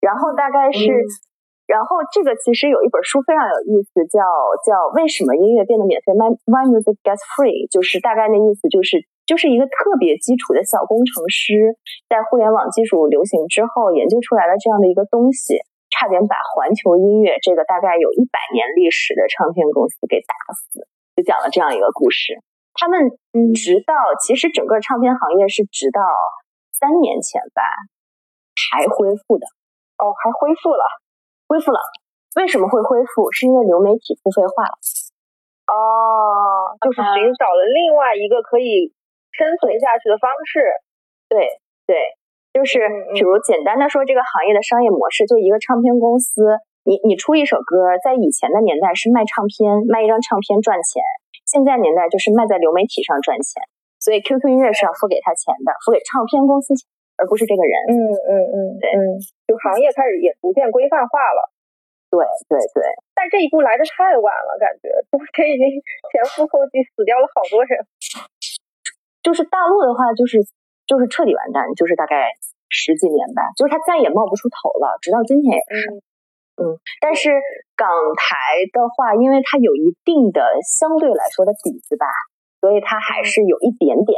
[0.00, 0.88] 然后大概是，
[1.66, 4.18] 然后这个其实有一本书非常有意思，叫
[4.64, 7.70] 叫为什么音乐变得免费？Why music gets free？
[7.70, 11.76] 就是大概那意思，就是就是一个特别基础的小工程师，
[12.08, 15.60] 在互联网技术流行之后研究出来了这样的一个东西。
[15.90, 22.38] 差点把环球音乐这个大概有一百年历史的唱片公司给打死，就讲了这样一个故事。
[22.72, 23.10] 他们
[23.52, 26.00] 直到其实整个唱片行业是直到
[26.72, 27.62] 三年前吧，
[28.70, 29.46] 还恢复的。
[29.98, 30.84] 哦，还恢复了，
[31.46, 31.80] 恢复了。
[32.36, 33.30] 为什么会恢复？
[33.32, 34.78] 是因为流媒体付费化了。
[35.68, 38.94] 哦，就是寻找了另外一个可以
[39.32, 40.62] 生存下去的方式。
[41.28, 41.96] 对对，
[42.52, 42.82] 就是
[43.14, 50.98] 比如简单的说，这个行业的商业模式，就一个唱片公司，你你出一首歌，在以前的年代是卖唱片，卖一张唱片赚钱；
[51.46, 53.62] 现在年代就是卖在流媒体上赚钱。
[54.00, 56.88] 所以 QQ 音乐是要付给他钱的，付给唱片公司钱，
[57.20, 57.74] 而不是这个人。
[57.86, 58.98] 嗯嗯嗯，对，嗯，
[59.46, 61.52] 就行业开始也逐渐规范化了。
[62.10, 62.18] 对
[62.50, 62.82] 对对，
[63.14, 65.70] 但这一步来的太晚了，感觉中间已经
[66.10, 67.86] 前赴后继死掉了好多人。
[69.22, 70.40] 就是大陆的话，就是
[70.90, 72.34] 就是彻底完蛋，就是大概
[72.66, 76.02] 十几年吧，就是他再也冒不出头了，直到今天也是。
[76.58, 77.30] 嗯，但是
[77.78, 77.86] 港
[78.18, 82.10] 台的话，因为它有一定的相对来说的底子吧。
[82.60, 84.12] 所以它还是有一点点，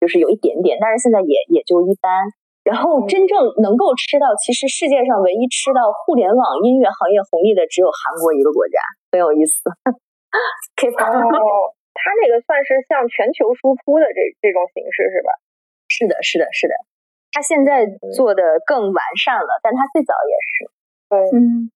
[0.00, 2.24] 就是有一点点，但是现在也也就一般。
[2.64, 8.80] 然后真正能够吃到，其实世界上唯一吃到互联网音乐行业红利的只有韩国一个国家，
[9.12, 9.60] 很有意思。
[10.80, 15.36] K-pop，它那个算是向全球输出的这这种形式是吧？
[15.96, 16.74] 是的，是的，是的。
[17.32, 20.52] 他现在做的更完善了，但他最早也是。
[21.08, 21.72] 对，嗯。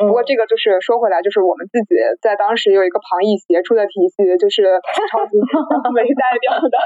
[0.00, 1.92] 不过这个就是说回来，就是我们自己
[2.24, 4.80] 在当时有一个旁逸协出的体系，就是
[5.12, 5.36] 超级
[5.92, 6.76] 为代表的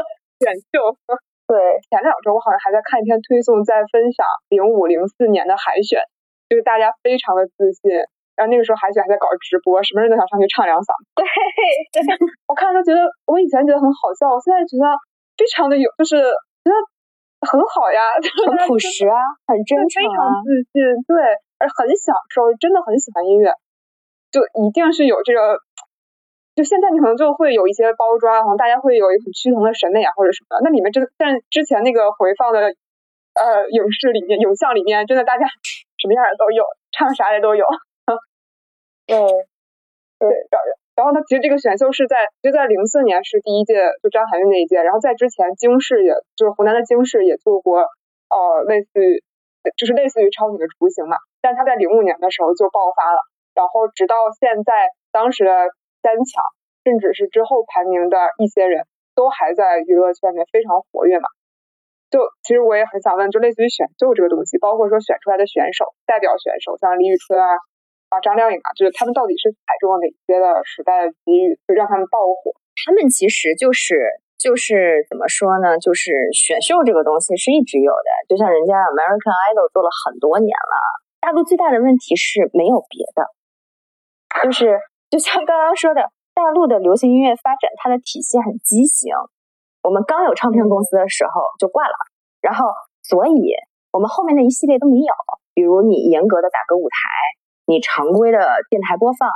[0.43, 0.95] 选秀。
[1.47, 1.55] 对，
[1.87, 6.03] 前两周我好像还在看一篇推送，在分享零五零四年的海选，
[6.51, 7.95] 就是大家非常的自信，
[8.35, 10.91] 然后那个时候海选还在搞直播，什么人都想上去唱两嗓。
[11.15, 11.23] 对，
[12.51, 14.91] 我看着觉得，我以前觉得很好笑，我现在觉得
[15.39, 16.19] 非常的有，就是
[16.67, 16.77] 觉得
[17.47, 19.15] 很好呀， 很朴实啊，
[19.47, 21.15] 很真诚啊，非常自信，对。
[21.59, 23.49] 而很享受，真的很喜欢音乐，
[24.31, 25.57] 就一定是有这个。
[26.55, 30.65] 就现在你可能就会有一些包装，可能大家会有一很趋同的审美啊，或者什么的。
[30.65, 35.47] 那你们这个，但之前那个回放的呃影视里面、影像里面，真的大家
[35.97, 36.63] 什么样的都有，
[36.93, 37.65] 唱啥的都有。
[39.09, 39.17] 嗯，
[40.19, 40.29] 对。
[40.97, 44.83] 然后呢，其实这个选秀是在就在零四年是第一届，就张含韵那一届。
[44.83, 47.85] 然后在之前，京视也就是湖南的京视也做过
[48.33, 49.23] 呃类似于
[49.77, 51.19] 就是类似于超女的雏形嘛。
[51.43, 53.21] 但他在零五年的时候就爆发了，
[53.55, 55.53] 然后直到现在，当时的
[56.01, 56.43] 三强，
[56.83, 61.29] 甚至是之后排名的一些人都还在娱乐圈里面非常活跃嘛。
[62.09, 67.47] 就其实我也很想问，就类似于选秀这个东西，包括说选出来的选手、代表选手，像李宇春啊、
[68.09, 72.55] 啊张靓颖啊，就是他们到底是踩中了哪些的时代的机遇，就让他们爆火？
[72.85, 73.99] 他们其实就是
[74.39, 75.79] 就是怎么说呢？
[75.79, 80.75] 就是选秀这个东西是一直有的，就像人家 American Idol 做了很多年了。
[81.21, 83.27] 大陆最大的问题是没有别的，
[84.45, 84.79] 就是
[85.11, 89.11] 就像刚刚说的，大陆的流行音乐发展它的体系很畸形。
[89.83, 91.97] 我们刚有唱片公司的时候就挂了，
[92.41, 92.67] 然后
[93.03, 93.55] 所以
[93.91, 95.13] 我们后面的一系列都没有。
[95.55, 96.99] 比如你严格的打歌舞台，
[97.67, 98.39] 你常规的
[98.71, 99.29] 电台播放，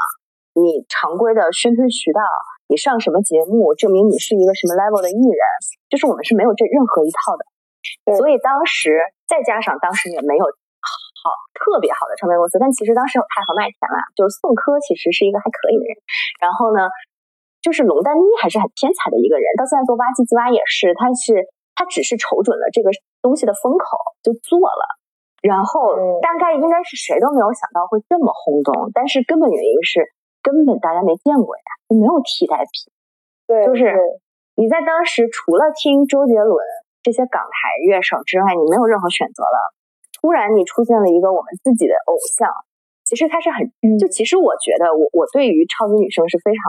[0.55, 2.23] 你常规的宣推渠道，
[2.67, 5.43] 你上什么节目证明你是一个什么 level 的艺人，
[5.91, 7.45] 就是我们是没有这任何一套的。
[8.17, 10.47] 所以当时再加上当时也没有。
[11.21, 15.93] 好，特别好的唱片公司，但其实当时有太和麦田了，就是宋柯其实是一个还可以的人。
[16.41, 16.89] 然后呢，
[17.61, 21.45] 就是龙丹妮还是很天才的一个人，到现在做挖机机挖也是，他是
[21.77, 22.89] 他只是瞅准了这个
[23.21, 24.83] 东西的风口就做了。
[25.41, 30.05] 然后大概应该是谁都没有想到会这么轰动，但是根本原因是
[30.43, 32.93] 根本大家没见过呀，就没有替代品。
[33.47, 33.97] 对，就是
[34.55, 36.61] 你在当时除了听周杰伦
[37.03, 39.59] 这些港台乐手之外，你没有任何选择了。
[40.21, 42.53] 突然，你出现了一个我们自己的偶像，
[43.05, 43.65] 其实他是很
[43.99, 46.61] 就其实我觉得我我对于超级女生是非常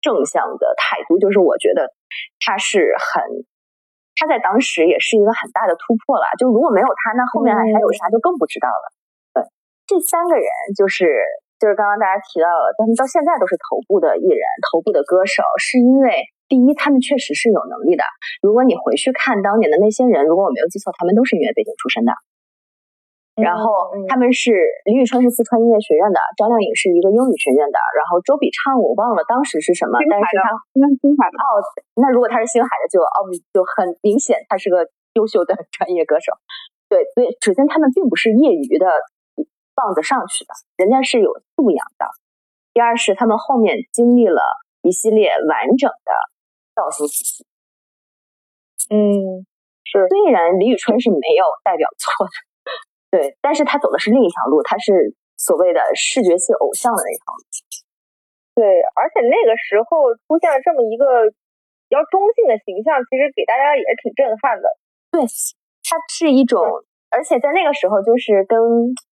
[0.00, 1.92] 正向的态度，就是我觉得
[2.40, 3.44] 他是很
[4.20, 6.28] 他在当时也是一个很大的突破了。
[6.36, 8.84] 就如果没有他，那后面还还有啥就更不知道了。
[9.32, 9.40] 对，
[9.88, 10.44] 这三个人
[10.76, 11.08] 就是
[11.56, 18.04] 就是刚刚大家提到了，他们到现在都是头部的艺人、头部的歌手，是因为第一他们确实是有能力的。
[18.44, 22.12] 如果你回去看当年的那些人，如果我没有记错，他们都是音乐背景出身的。
[23.42, 24.52] 然后他们是
[24.84, 31.60] 李宇春是四川音乐学院的，张靓颖是一个英语学院的，然后周笔畅我忘了当时是什么，但是他应该是星海的哦。
[31.96, 36.32] 那如果他是星海的，就哦就很明显他是个优秀的 专业歌手。
[36.88, 38.86] 对，所以首先他们并不是业余的
[39.74, 42.06] 棒子上去的，人家是有素养的。
[42.72, 44.42] 第二是他们后面经历了
[44.82, 46.12] 一系列完整的
[46.74, 47.46] 倒数体系。
[48.90, 49.46] 嗯，
[49.84, 50.06] 是。
[50.08, 52.32] 虽然李宇春是没有代表作的。
[53.10, 57.42] 对，但是他走的是另一条路，他是所谓的视觉系偶像的那条路。
[58.54, 61.26] 对，而且那个时候出现了这么一个
[61.88, 64.68] 比较中性的形象，其实给大家也挺震撼的。
[65.10, 65.22] 对，
[65.82, 66.62] 它是一种，
[67.10, 68.58] 而且在那个时候，就是跟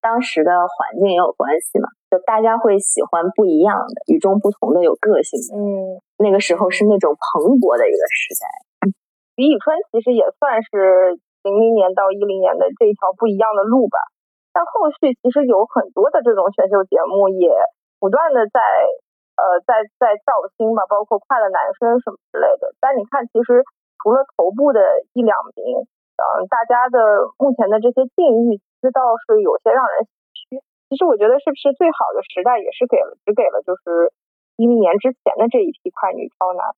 [0.00, 1.88] 当时的环境也有关系嘛。
[2.10, 5.56] 就大家会喜欢不一样的、与众不同的、有个性的。
[5.56, 8.92] 嗯，那个时候是那种蓬勃的一个时代。
[9.36, 13.98] 李宇春其实也算是零零年到一零年的这一条不一样的路吧。
[14.52, 17.52] 但后续其实有很多的这种选秀节目也
[18.00, 18.58] 不断的在
[19.38, 22.74] 呃在在造星吧，包括快乐男生什么之类的。
[22.80, 23.62] 但你看，其实
[24.02, 24.82] 除了头部的
[25.14, 25.86] 一两名，
[26.18, 26.98] 嗯，大家的
[27.38, 30.58] 目前的这些境遇，其实倒是有些让人唏嘘。
[30.90, 34.10] 其实我觉得，是不是最好的时代也是给了只给了就是
[34.56, 36.74] 一零年之前的这一批快女超男，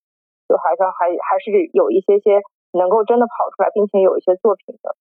[0.50, 2.42] 就好像还还是有一些些
[2.72, 4.94] 能够真的跑出来，并且有一些作品的，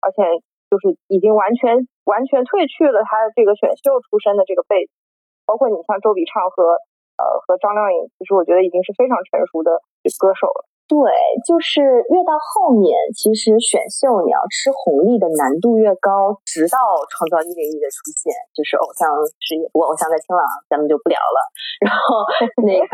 [0.00, 0.22] 而且
[0.70, 4.88] 就是已经完全完全褪去了他的这个选秀出身的这个背，
[5.46, 6.76] 包括你像周笔畅和
[7.16, 9.80] 呃和张靓颖，其实我觉得已经是非常成熟的
[10.18, 10.66] 歌手了。
[10.84, 11.00] 对，
[11.48, 11.80] 就是
[12.12, 16.76] 越到后面，其实选秀你要吃红利的难度越高，直到
[17.08, 19.08] 创造一零一的出现，就是偶像
[19.40, 19.64] 事业。
[19.72, 21.38] 我偶像在听了，咱们就不聊了。
[21.80, 22.20] 然后
[22.68, 22.84] 那个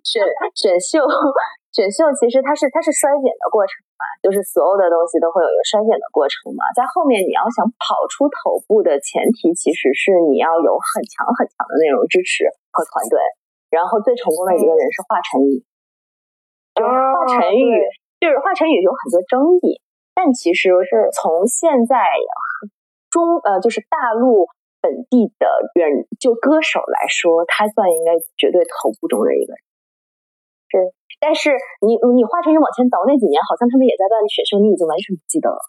[0.00, 0.24] 选
[0.56, 1.04] 选秀，
[1.70, 6.64] 选秀其实它是它是衰减的过程嘛，就是所有的东西都会有一个衰减的过程嘛。
[6.72, 13.20] 在后面你要想跑出头部的前提，其实是你要有很强很强的内容支持和团队。
[13.72, 15.64] 然后最成功的一个人是华晨宇。
[16.76, 17.80] 就华晨宇，
[18.20, 19.80] 就是华晨宇有很多争议，
[20.12, 21.96] 但其实是从现在
[23.08, 24.44] 中呃，就是大陆
[24.80, 29.60] 本地的人就歌手来说，他算应该绝对头部中的一个人。
[30.72, 30.80] 对，
[31.20, 31.52] 但是
[31.84, 35.60] 你你华晨宇往前倒那几年，好像他们也在办选秀，你已经完全不记得了。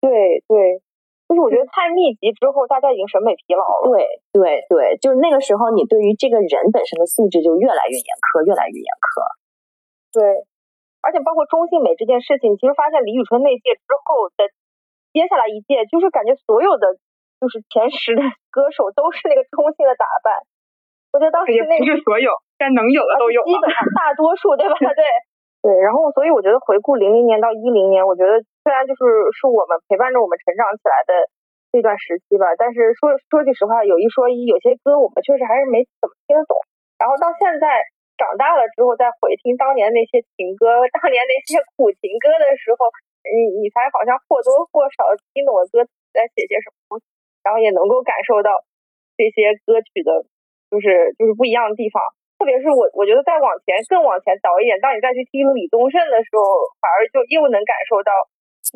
[0.00, 0.80] 对对，
[1.28, 3.92] 就是我觉得太密集之后，大家已经审美疲劳了。
[3.92, 9.20] 对对对，就是那个时候，你对于这个人本身的素质就越来越严苛，越来越严苛。
[10.16, 10.24] 对，
[11.04, 14.48] 而且包括中性美这件事情，其实发现李宇春那届之后的
[15.12, 16.96] 接下来一届，就是感觉所有的
[17.36, 20.32] 就是前十的歌手都是那个中性的打扮。
[21.16, 22.28] 我觉得当时那不是所有，
[22.60, 24.76] 但能有的都有，基本上 大多数，对吧？
[24.76, 24.92] 对
[25.64, 25.72] 对。
[25.80, 29.00] 然后，所以我觉得回顾零零年到一零年，我觉得虽然就是
[29.32, 31.12] 是我们陪伴着我们成长起来的
[31.72, 36.60] 这段时期吧，但是说说句实话，有一说一，有些歌我们确实还是没怎么听得懂。
[37.00, 37.80] 然后到现在。
[38.16, 42.88] 长大了之后再回听当年那些情歌，当年那些苦情歌的时候，
[43.28, 45.04] 你你才好像或多或少
[45.36, 47.04] 听懂了歌词在写些什么东西，
[47.44, 48.56] 然后也能够感受到
[49.20, 50.24] 这些歌曲的，
[50.70, 52.02] 就是就是不一样的地方。
[52.36, 56.44] 特别是我我觉得再往前更往前倒一点，当你再去听李宗盛的时候，
[56.82, 58.12] 反而就又能感受到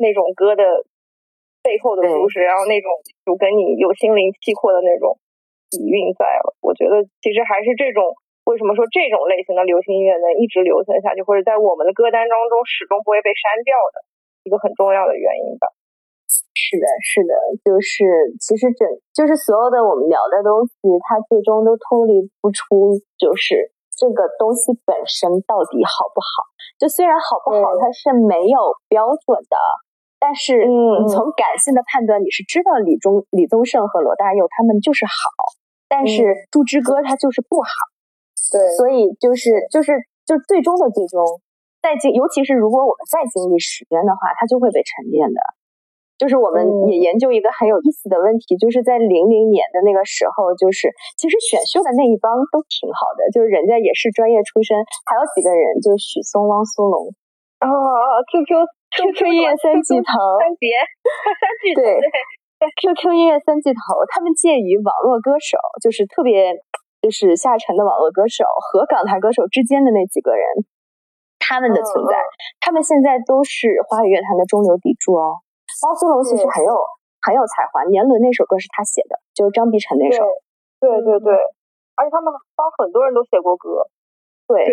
[0.01, 0.63] 那种歌的
[1.61, 2.89] 背后的故事，然后那种
[3.25, 5.17] 就跟你有心灵契阔的那种
[5.69, 6.57] 底蕴在了。
[6.61, 8.11] 我觉得其实还是这种。
[8.49, 14.01] 为什么说这种类型的流行音乐能一直留存下去，或者在我们的歌单当中始终不会被删掉的
[14.43, 15.69] 一个很重要的原因吧？
[16.71, 17.35] 是的，是的，
[17.67, 20.71] 就是其实整就是所有的我们聊的东西，
[21.03, 26.47] 它最终都脱离不出就是这个东西本身到底好不好。
[26.79, 29.57] 就虽然好不好，它是没有标准的，
[30.15, 35.11] 但是你从感性的判断，你是知道李宗李宗盛和罗大佑他们就是好，
[35.91, 37.69] 但是《祝之歌》他就是不好。
[38.51, 39.91] 对，所以就是就是
[40.25, 41.19] 就最终的最终，
[41.83, 45.39] 再经尤其是如果我们再经历时间的话，它就会被沉淀的。
[46.21, 54.77] 就是我们也研究一个很有意思的问题，就是在零零年的那个时候，就是其实选秀的那一帮都挺好的，就是人家也是专业出身，
[55.09, 57.09] 还有几个人，就是许嵩、汪苏泷，
[57.65, 60.77] 哦，Q Q Q Q 音乐三巨头，三杰，
[61.41, 66.61] 三 巨头，对，Q Q 音乐三巨头，他们介于网络歌手，就是特别。
[67.01, 70.45] 就是下沉的网络歌手和港台歌手之间的那几个人，
[71.39, 72.13] 他们的存在，
[72.59, 75.41] 他们现在都是华语乐坛的中流砥柱哦。
[75.81, 76.73] 汪苏泷其实很有
[77.21, 80.25] 很有才华，《年轮》那首歌是他写的，就是张碧晨那首。
[80.79, 81.33] 对对对，
[81.95, 83.89] 而且他们帮很多人都写过歌。
[84.47, 84.65] 对。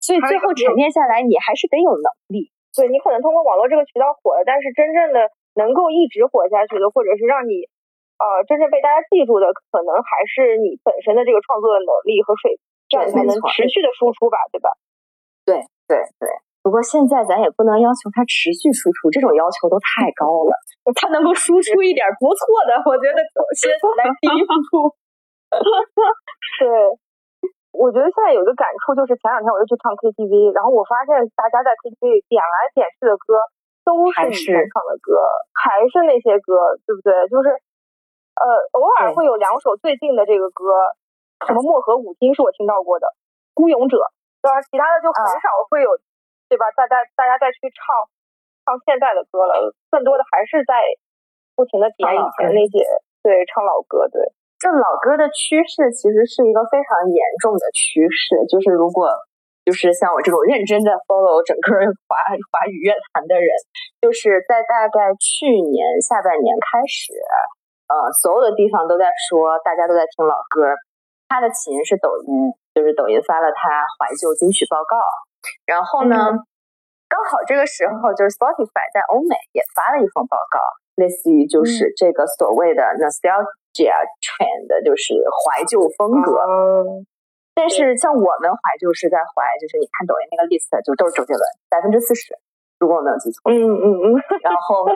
[0.00, 2.50] 所以最后沉淀下来，你还是得有能力。
[2.74, 7.68] 对你可能通过网络这个渠道火了，但是真正的能够一直火下去的，或者是让你。
[8.18, 12.58] 呃，真正被大家记住的，可能还是你本身的这个创作的能力和水平，
[12.90, 14.74] 这样才能持续的输出吧，对吧？
[15.46, 16.26] 对对对。
[16.62, 20.52] 不过现在咱也不能要求他持续输出，这种要求都太高了。
[20.96, 23.18] 他能够输出一点不错的，我觉得
[23.56, 24.92] 先来第一步。
[26.60, 26.68] 对，
[27.72, 33.40] 我觉得现在有一个感触，就是前两天我又去唱 KTV，然后我发现大家在 KTV 点来点去的歌
[33.84, 35.20] 都是以前唱的歌，
[35.56, 37.12] 还是那些歌，对不对？
[37.28, 37.52] 就是。
[38.38, 38.46] 呃，
[38.78, 40.70] 偶尔会有两首最近的这个歌，
[41.42, 43.06] 什么《漠河舞厅》是我听到过的，
[43.50, 43.98] 《孤勇者》，
[44.38, 44.62] 对吧？
[44.62, 45.90] 其他的就很少会有，
[46.48, 46.66] 对吧？
[46.74, 47.84] 大家大家再去唱
[48.64, 50.80] 唱现在的歌了，更多的还是在
[51.54, 52.80] 不停的点以前那些，
[53.22, 54.20] 对，唱老歌，对。
[54.58, 59.06] 这老歌的趋势其实是一个非常严重的趋势，就是如果
[59.62, 61.78] 就是像我这种认真的 follow 整个
[62.10, 62.18] 华
[62.50, 63.46] 华语乐坛的人，
[64.02, 67.14] 就是在大概去年下半年开始，
[67.86, 70.74] 呃，所有的地方都在说，大家都在听老歌。
[71.28, 74.96] 他的起因是抖音，就是抖音发了他怀旧金曲报告，
[75.66, 76.16] 然后呢，
[77.08, 80.58] 刚好这个时候就是 Spotify 在欧美也发了一份报告，
[80.96, 86.38] 类似于就是这个所谓的 nostalgia trend，就是怀旧风格。
[87.54, 92.36] 但是像我们怀旧是在怀，就是你看抖音那个 list 就都是周杰伦，百分之四十，
[92.78, 93.50] 如果我没有记错。
[93.50, 94.04] 嗯嗯嗯。
[94.42, 94.86] 然后，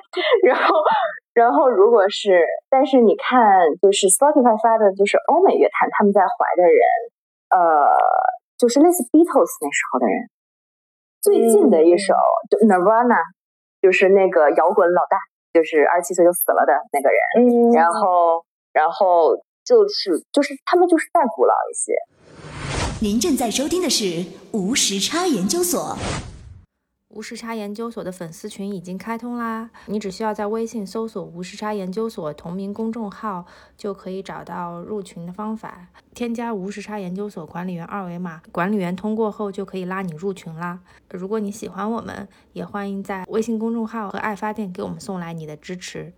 [0.44, 0.74] 然后。
[1.32, 6.84] 然后，如果是，但是你看，就是 Spotify 发的，就是欧美乐坛他们在怀的人，
[7.48, 7.88] 呃，
[8.58, 10.28] 就是类似 Beatles 那时候的人。
[11.22, 12.12] 最近的一首
[12.50, 13.22] 就 Nirvana，
[13.80, 15.16] 就是那个摇滚老大，
[15.52, 17.70] 就是二十七岁就死了的那个人。
[17.70, 17.72] 嗯。
[17.72, 21.94] 然后，然后就是就是他们就是再古老一些。
[23.00, 25.96] 您正在收听的是无时差研究所。
[27.14, 29.68] 无时差研究所的粉丝群已经开通啦！
[29.84, 33.44] 你只需要在微信搜索“无时差研究所”同名公众号，
[33.76, 35.88] 就可以找到入群的方法。
[36.14, 40.80] 添加无时差研究所管理员二维码，管理员通过后就可以拉你入群啦。
[41.10, 46.14] 如果你喜欢我们，也欢迎在微信公众号和爱发电给我们送来你的支持。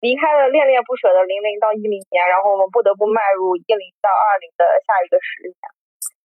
[0.00, 5.79] 离开了恋恋不舍的零零到一零年，然后我们不得不迈入一零到二零的下一个十年。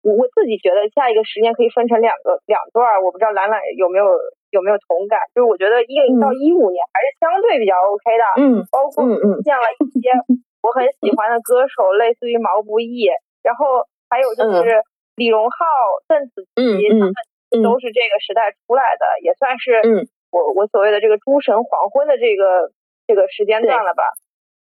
[0.05, 4.05] 我我自己觉得下一个十年可以分成两个两段，我不知道兰兰有没有
[4.53, 5.17] 有没有同感？
[5.35, 10.13] 就是我觉得一零到一五年还是相对比较 OK 的，嗯，包括出现了一些
[10.61, 13.09] 我很喜欢的歌手，类似于毛不易，
[13.43, 14.85] 然后还有就是
[15.17, 15.65] 李荣浩、
[16.07, 16.61] 邓紫棋，
[17.01, 19.81] 他们都是这个时代出来的，也算是
[20.29, 22.69] 我我所谓的这个诸神黄昏的这个
[23.09, 24.05] 这个时间段了吧？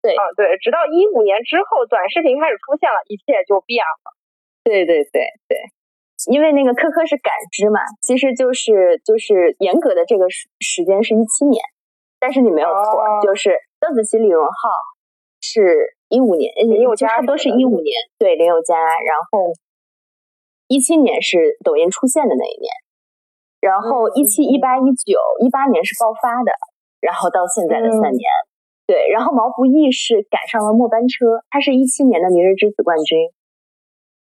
[0.03, 4.18] 对，啊对，直到一五年之后，短视频开始出现了，一切就变了。
[4.69, 5.57] 对对对对，
[6.31, 11.63] 因为那个科科是感知嘛，其实就是就是严格的这个时时间是一七年，
[12.21, 14.53] 但是你没有错，就是邓紫棋、李荣浩
[15.41, 19.55] 是一五年，林宥嘉都是一五年，对林宥嘉，然后
[20.67, 22.69] 一七年是抖音出现的那一年，
[23.61, 26.53] 然后一七、一八、一九、一八年是爆发的，
[27.01, 28.23] 然后到现在的三年，
[28.87, 33.31] 对，然后毛不易是赶上了末班车，他是一七年的《明日之子》冠军。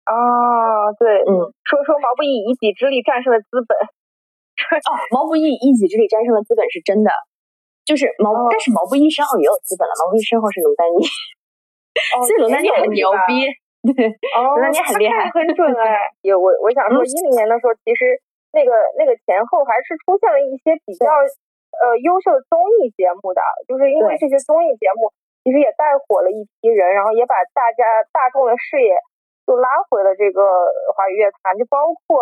[0.06, 3.74] 啊，对，嗯，说说毛不易一己之力战胜了资本。
[4.86, 7.10] 哦，毛不易一己之力战胜了资本是真的，
[7.84, 9.92] 就是毛，但是毛不易身后也有资本了。
[10.00, 11.04] 毛不易身后是龙丹妮，
[12.24, 13.44] 所以龙丹妮很牛逼，
[13.84, 16.08] 对，龙丹妮很厉害，很准 哎。
[16.22, 18.16] 也我我想说，一零年的时候，其实
[18.54, 25.12] 那个那个前后还是出现了一些比较呃优秀的综艺节目的，就是因为这些综艺节目
[25.44, 27.84] 其实也带火了一批人，然后也把大家
[28.14, 28.94] 大众的视野。
[29.46, 30.42] 就拉回了这个
[30.98, 32.18] 华语乐坛，就包括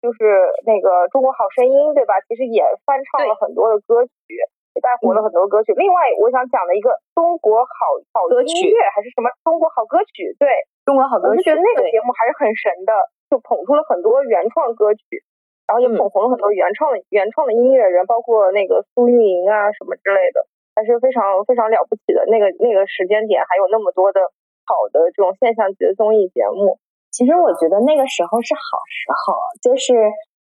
[0.00, 2.16] 就是那个《中国好声音》，对吧？
[2.24, 4.40] 其实也翻唱了很多的歌曲，
[4.72, 5.76] 也带火了很多歌曲。
[5.76, 7.70] 另外，我想讲的一个《中国好
[8.16, 10.32] 好音乐》还是什么《中国好歌曲》？
[10.40, 10.48] 对，
[10.88, 12.90] 《中国好歌曲》，我就觉得那个节目还是很神的，
[13.28, 15.22] 就捧出了很多原创歌曲，
[15.68, 20.42] 然后也捧红了很多原创的原创的音乐人，包括那个苏运莹啊什么之类的，
[20.74, 22.24] 还是非常非常了不起的。
[22.32, 24.32] 那个那个时间点还有那么多的。
[24.64, 26.78] 好的这种现象级的综艺节目，
[27.10, 29.92] 其实我觉得那个时候是好时候，就是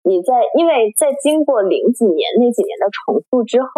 [0.04, 3.70] 你在因为在经过零几年那几年的重塑之后，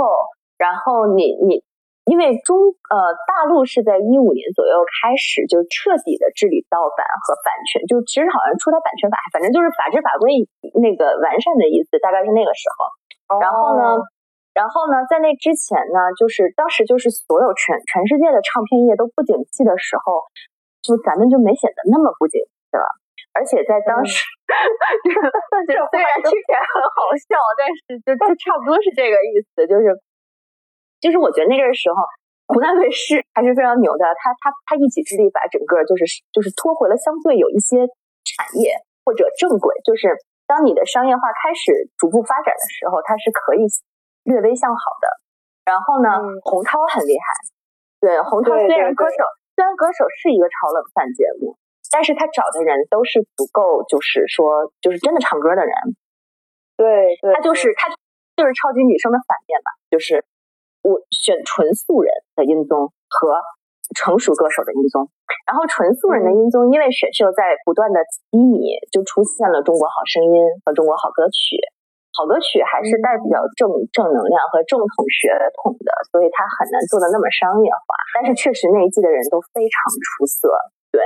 [0.57, 1.63] 然后你你
[2.05, 2.95] 因为中呃
[3.27, 10.43] 大陆是在一五年左右开始就彻底的治理盗版和版权，就其实好像出台版权法，反正就是法制法规
[10.79, 13.39] 那个完善的意思，大概是那个时候。
[13.39, 14.03] 然后呢？
[14.53, 20.21] 然后呢，在那之前呢，就是当时就是所有全全世界的唱片业都不景气的时候，
[20.85, 22.85] 就咱们就没显得那么不景气了。
[23.33, 29.65] 而且在当时，这 虽然听起来很好笑，但是就就差不多是这个意思。
[29.65, 29.89] 就是，
[31.01, 31.97] 就是我觉得那个时候，
[32.53, 34.05] 湖南卫视还是非常牛的。
[34.21, 37.89] 他他他一己之力把整个就是就是拖回了相对有一些
[38.21, 39.73] 产业或者正轨。
[39.81, 40.13] 就是
[40.45, 43.65] 当你的商业化开始逐步发展的时候，它是可以。
[44.23, 45.07] 略微向好的，
[45.65, 46.09] 然后呢，
[46.43, 47.25] 洪涛很厉害。
[47.99, 49.23] 对，洪涛虽然歌手，
[49.55, 51.55] 虽然歌手是一个炒冷饭节目，
[51.91, 55.73] 但是他找的人都是足够，就是说，就是真的唱歌的人。
[56.75, 57.87] 对，他就是他
[58.35, 60.25] 就是超级女生的反面吧，就是
[60.81, 63.39] 我选纯素人的音综和
[63.95, 65.07] 成熟歌手的音综，
[65.45, 68.01] 然后纯素人的音综，因为选秀在不断的
[68.31, 70.31] 低迷，就出现了《中国好声音》
[70.65, 71.55] 和《中国好歌曲》。
[72.13, 77.89] 好歌曲还是带比较正正能量和正统血统的，所以它很难做的那么商业化。
[78.13, 80.53] 但是确实那一季的人都非常出色，
[80.93, 81.01] 对。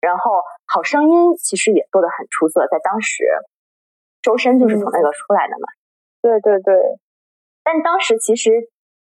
[0.00, 0.32] 然后
[0.66, 3.22] 《好声音》其实也做的很出色，在当时，
[4.22, 5.68] 周深就是从那个出来的嘛。
[6.24, 6.74] 对对对。
[7.62, 8.50] 但当时其实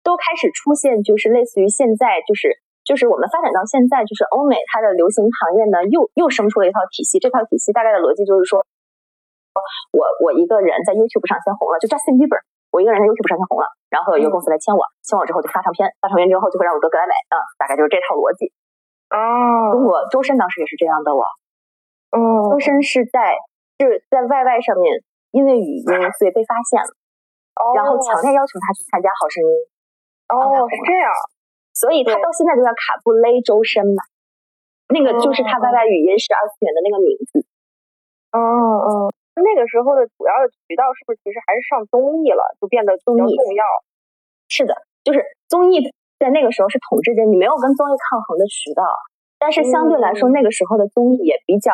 [0.07, 7.19] 都开始出现，就是类似于现在，就是就是我们发展到现在，就是欧美它的流行行业呢，又又生出了一套体系。
[7.19, 8.65] 这套体系大概的逻辑就是说，
[9.93, 12.41] 我我一个人在 YouTube 上先红了，就 Justin Bieber，
[12.73, 18.49] 我一个人在 YouTube 上先红了，然后有一个公司来签我，签我之后就发唱片，发唱片之后就会让我哥格莱美，啊，大概就是这套逻辑。
[19.13, 21.23] 哦，中国周深当时也是这样的我。
[22.15, 23.37] 嗯，周深是在
[23.83, 25.03] 是在 YY 上面，
[25.35, 26.91] 因为语音所以被发现了，
[27.59, 29.53] 哦然后强烈要求他去参加好声音。
[30.31, 31.11] 哦，是这样，
[31.75, 34.03] 所以他到现在就叫卡布勒周深嘛，
[34.89, 37.45] 那个就是他 YY 语音是二次元的那个名字。
[38.35, 38.89] 嗯嗯，
[39.43, 43.65] 那个时候的主要的渠道是不是其实还是上综艺了，就变得综艺重要？
[44.47, 45.91] 是的，就是综艺。
[46.15, 48.87] 在那个时候是统治阶你没有跟综艺抗衡的渠道，
[49.37, 51.73] 但是相对来说，那个时候的综艺也比较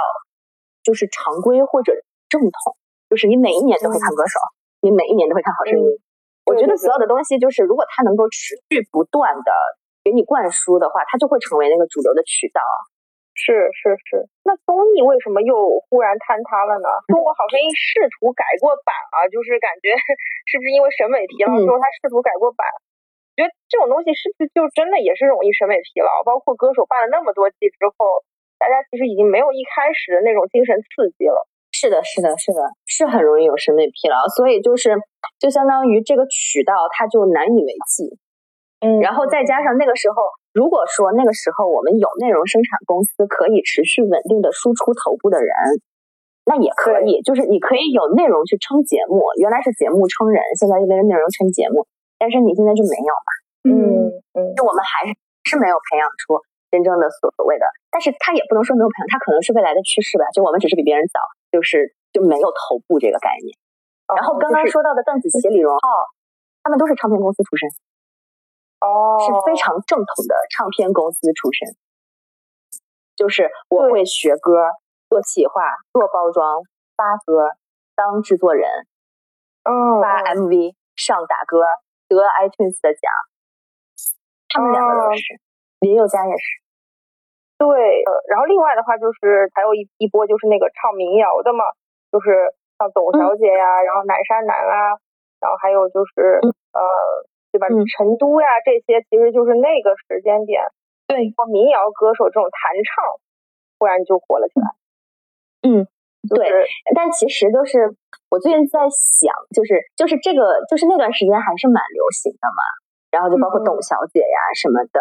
[0.82, 1.92] 就是常规或者
[2.28, 2.74] 正统，
[3.10, 4.40] 就是你每一年都会看歌手，
[4.80, 5.84] 你每一年都会看好声音。
[6.46, 9.52] 我觉得所有的东西，就是如果它能够持续不断的
[10.02, 12.60] 给你灌输的话，它就会成为那个主流的渠道。
[13.40, 15.56] 是是是，那综艺为什么又
[15.88, 16.88] 忽然坍塌了呢？
[17.08, 19.96] 中国好声音试图改过版啊，就是感觉
[20.44, 22.68] 是不是因为审美疲劳之后，他试图改过版？
[23.32, 26.20] 觉得这种东西是不是就真的也是容易审美疲劳？
[26.28, 28.20] 包括歌手办了那么多季之后，
[28.60, 31.48] 大家其实已经没有一开始的那种精神刺激了。
[31.72, 34.28] 是的，是的，是的，是很容易有审美疲劳。
[34.36, 34.92] 所以就是，
[35.40, 38.18] 就相当于这个渠道它就难以为继。
[38.84, 40.20] 嗯，然后再加上那个时候，
[40.52, 45.50] 如果说那个时候我们有内容生产公司可以持续稳定的输出头部的人，
[46.44, 49.22] 那也可以，就是你可以有内容去撑节目。
[49.38, 51.86] 原来是节目撑人，现在就变成内容撑节目。
[52.18, 53.30] 但是你现在就没有嘛？
[53.62, 53.72] 嗯
[54.34, 56.36] 嗯，就我们还是是没有培养出
[56.70, 60.26] 真正的所谓的，但是他也不能说没有培养，他可能是未来的趋势吧。
[60.34, 61.20] 就我们只是比别人早，
[61.52, 63.54] 就是就没有头部这个概念。
[64.10, 65.86] 然后刚刚说到的邓紫棋、李荣浩，
[66.64, 67.68] 他们都是唱片公司出身，
[68.80, 71.68] 哦，是非常正统的唱片公司出身。
[73.16, 74.70] 就是我会学歌、
[75.08, 75.62] 做企划、
[75.92, 76.62] 做包装、
[76.96, 77.50] 发歌、
[77.94, 78.68] 当制作人，
[79.64, 81.62] 嗯，发 MV、上打歌。
[82.10, 83.06] 得 iTunes 的奖，
[84.50, 85.22] 他们两个都是，
[85.78, 86.44] 林宥嘉也是。
[87.54, 91.62] 对，呃，然后另外的话就是还有一一波就是那个唱民谣的嘛，
[92.10, 92.50] 就是
[92.82, 94.98] 像董小姐呀，然后南山南啊，
[95.38, 96.42] 然后还有就是
[96.74, 96.82] 呃，
[97.50, 97.68] 对吧？
[97.68, 100.62] 成都呀这些，其实就是那个时间点，
[101.06, 103.04] 对，民谣歌手这种弹唱，
[103.78, 104.66] 忽然就火了起来。
[105.68, 105.86] 嗯。
[106.28, 106.44] 对，
[106.94, 107.96] 但其实都是
[108.28, 112.60] 我最近在想，就是就是这个就是那段时间还是蛮流行的嘛，
[113.10, 115.00] 然后就包括董小姐呀什么的，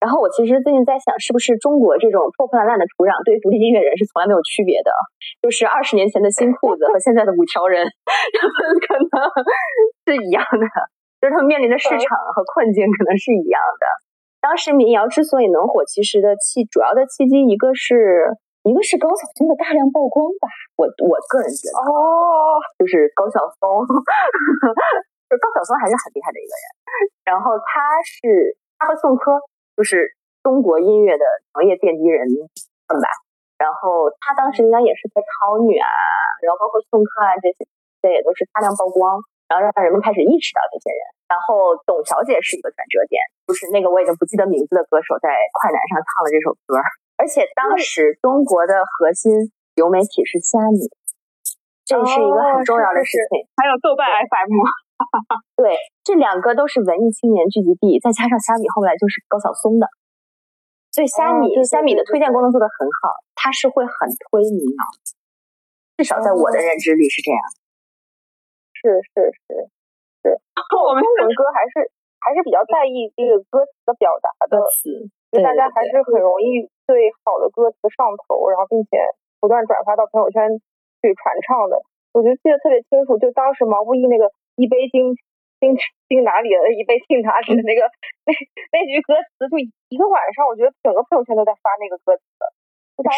[0.00, 4.90] 然后我其实最近在想，是不是中国这种破破烂烂的土壤对独立音乐人是从来没有区别的，
[5.44, 7.84] 就是二十年前的新裤子和现在的五条人，
[8.40, 9.12] 他们可能
[10.08, 10.64] 是一样的，
[11.26, 13.84] 就是他们面临的市场和困境可能是一样的。
[14.38, 18.38] 当时民谣之所以能火，其实的契主要的契机一个是。
[18.66, 23.62] 一个是高晓松的大量曝光吧，我我个人觉得哦，就是高晓松，
[25.30, 26.66] 就高晓松还是很厉害的一个人。
[27.22, 29.38] 然后他是他和宋柯
[29.78, 30.10] 就是
[30.42, 31.22] 中国音乐的
[31.54, 32.26] 行业奠基人
[32.90, 33.06] 吧。
[33.54, 35.86] 然后他当时应该也是在超女啊，
[36.42, 37.70] 然后包括宋柯啊这些，
[38.02, 41.02] 这也都是大量曝光，然后让人们开始意识到这些人。
[41.26, 46.78] 然后董小姐是一个转折点，就是那个我已经不记得名字的歌手在快男上唱了这首歌。
[47.18, 49.32] 而且当时中国的核心
[49.74, 50.86] 流媒体是虾米，
[51.82, 53.42] 这是一个很重要的事情。
[53.58, 54.54] 还有豆瓣 FM，
[55.56, 55.74] 对，
[56.04, 59.88] 这两个都是文艺青年聚集地，再加上虾米后来就是高晓松的，
[60.92, 63.92] 所以虾米虾米的推荐功能做得很好，它是会很
[64.30, 64.82] 推民谣，
[65.98, 67.40] 至少在我的认知里是这样。
[68.86, 69.66] 是是是
[70.22, 70.38] 是，
[70.78, 71.90] 我们中文歌还是
[72.22, 75.10] 还是比较在意这个歌词的表达的词。
[75.34, 78.94] 就大家还是很容易对好的歌词上头，然后并且
[79.42, 80.46] 不断转发到朋友圈
[81.02, 81.82] 去传唱的。
[82.14, 85.18] 我就记得特别清楚，就当时毛不易那个“一杯敬
[85.58, 85.74] 敬
[86.08, 87.82] 敬哪里的，一杯敬哪里”的那个
[88.24, 88.32] 那
[88.70, 92.22] 那句歌词，就一个晚上，我觉得整个朋友圈都在发那个歌词，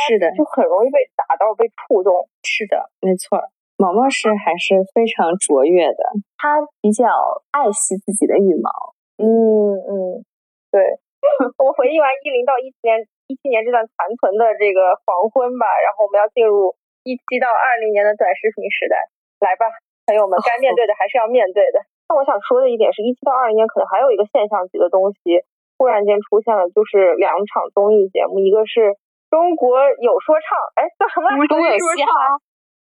[0.08, 2.26] 是的，就很容易被打到、被触动。
[2.42, 3.38] 是的，没错，
[3.78, 6.02] 毛毛是还是非常卓越的，
[6.36, 7.06] 他比较
[7.54, 8.68] 爱惜自己的羽毛。
[9.16, 10.26] 嗯嗯，
[10.70, 10.98] 对。
[11.58, 19.10] 我回忆完一零到一七年，一七年这段残存的这个黄昏吧，然后我们要进入一七到二零年的短视频时代，
[19.42, 19.66] 来吧，
[20.06, 21.82] 朋友们，该面对的还是要面对的。
[22.06, 25.42] 那我想说的一点是，一七到二零年可能还有一个现象级的东西
[25.78, 28.94] 突然间出现了，就是两场综艺节目，一个是
[29.28, 31.30] 中国有说唱，哎，叫什么？
[31.50, 32.38] 中国有嘻哈，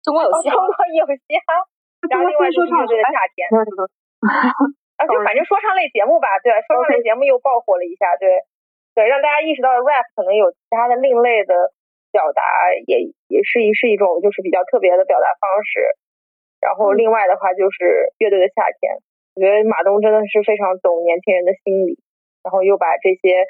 [0.02, 1.48] 中国有嘻哈， 中国有嘻哈，
[2.08, 3.48] 然后另外就是乐队的夏天，
[4.98, 8.28] 啊，就反正说唱类节目吧，对，说唱类节目又爆火了一下，对，
[8.94, 11.54] 对，让大家意识到 rap 可能有其他的另类的
[12.10, 12.42] 表达，
[12.86, 15.80] 也也是一是一种就是比较特别的表达方式。
[16.58, 18.98] 然后另外的话就是乐队的夏天。
[19.38, 21.94] 我觉得马东真的是非常懂年轻人的心理，
[22.42, 23.46] 然后又把这些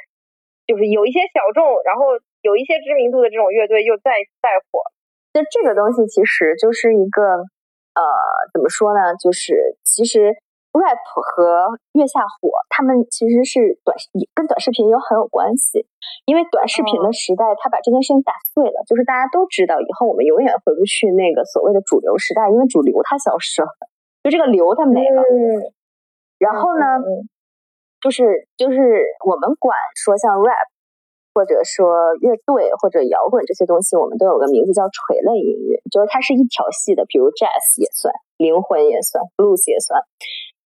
[0.68, 4.12] 就是有一些小众，然后有一些知名度的这种乐队又再
[4.44, 4.84] 再火。
[5.32, 7.22] 就这个东西其实就是一个
[7.94, 8.02] 呃，
[8.52, 9.14] 怎么说呢？
[9.16, 10.34] 就是其实
[10.72, 13.96] rap 和月下火，他们其实是短
[14.34, 15.86] 跟短视频有很有关系，
[16.24, 23.68] 因为短视频的时代，他把这件事情打碎了，就是大家都知道以后我们永远回不去那个所谓的主流时代，因为主流它消失了，
[24.22, 25.22] 就这个流它没了。
[26.38, 26.84] 然后呢，
[28.00, 28.78] 就是就是
[29.26, 30.70] 我们管说像 rap，
[31.38, 40.02] 或者说乐队或者摇滚这些东西，我们都有个名字叫垂类音乐，就是它是一条系的，比如 jazz 也算，灵魂也算，blues 也算。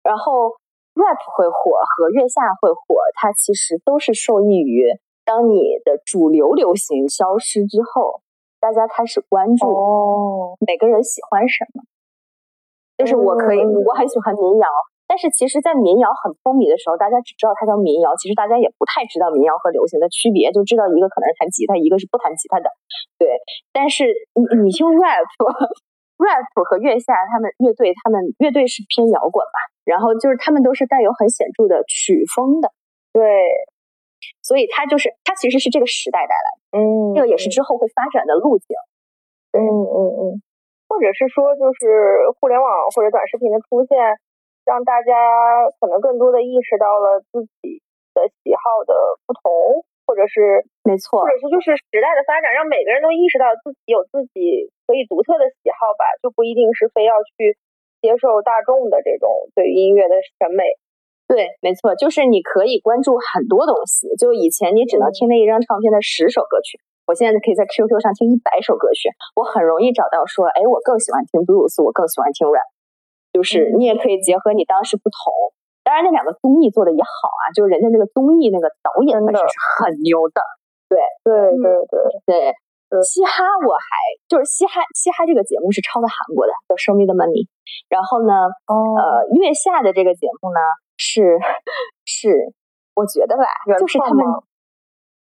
[0.01, 0.55] 然后
[0.95, 4.88] rap 会火和月下会火，它其实都是受益于
[5.26, 8.24] 当你的主流流行消失之后，
[8.61, 11.84] 大家开始关注哦，每个人喜欢什么。
[12.95, 14.67] 就是我可以，我很喜欢民谣。
[15.12, 22.72] 但是其实，在民谣很风靡的时候，大家只知道它叫民谣，其实大家也不太知道民谣和流行的区别，就知道一个可能是弹吉他，一个是不弹吉他的。
[23.20, 23.28] 对，
[23.76, 24.07] 但是
[24.39, 32.72] 你你听 rap，rap 和月下他们乐队，他们乐队是偏摇滚吧，然后就是他们都是带有很显著的曲风的。
[33.12, 33.20] 对，
[34.39, 38.80] 所以它就是它其实是这个时代带来的，嗯，这个也是之后会发展的路径。
[39.51, 40.39] 嗯嗯嗯，
[40.88, 43.99] 或者是说，就是互联网或者短视频的出现。
[44.66, 45.12] 让大家
[45.80, 47.82] 可能更多的意识到了自己
[48.14, 48.93] 的喜好的
[49.26, 57.57] 不同，或者是没错，或者是就是时代的发展，让每个人都意识到自己有自己可以独特的喜好吧，就不一定是非要去
[58.01, 60.64] 接受大众的这种对于音乐的审美。
[61.32, 64.12] 对，没错，就是你可以关注很多东西。
[64.20, 66.76] 就以前你只能听那一张唱片的十首歌曲，
[67.07, 69.07] 我现在可以在 QQ 上听一百首歌曲，
[69.39, 72.68] 我很容易找到说，哎，我更喜欢听 blues，我更喜欢听 rap。
[73.32, 75.32] 就是你也可以结合你当时不同，
[75.84, 80.41] 当然那两个综艺做的也好啊，就是人家那个综艺那个导演本身是很牛的，
[80.89, 82.55] 对对对对对。
[83.07, 83.88] 嘻哈我还
[84.27, 87.47] 就是嘻哈嘻哈这个节目是抄的韩国的，叫《Show Me the Money》，
[87.88, 90.59] 然后呢，呃，月下的这个节目呢
[90.99, 91.39] 是
[92.03, 92.51] 是
[92.93, 93.47] 我觉得吧，
[93.79, 94.19] 就是他们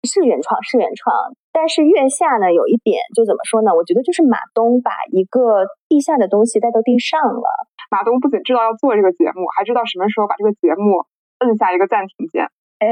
[0.05, 1.32] 是原创是原创。
[1.49, 3.72] 但是月下呢，有一点就怎么说呢？
[3.72, 7.49] 我觉得就是马东把一个地下的东西带到地上了。
[7.91, 11.05] 马东不仅知道要做这个节目，还知道什么时候把这个节目
[11.41, 12.49] 摁下一个暂停键。
[12.76, 12.89] 哎，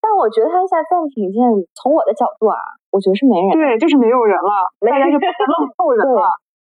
[0.00, 1.40] 但我觉得他按下暂停键，
[1.76, 2.56] 从我的角度啊，
[2.88, 3.52] 我觉得是没人。
[3.52, 6.24] 对，就是没有人了，大家就不愣凑人了。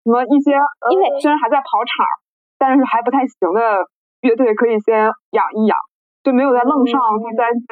[0.04, 0.52] 什么一些
[0.92, 2.04] 因为虽然还在跑场，
[2.58, 3.86] 但是还不太行的
[4.22, 5.78] 乐队可以先养一养，
[6.24, 7.68] 就没有再愣上第三季，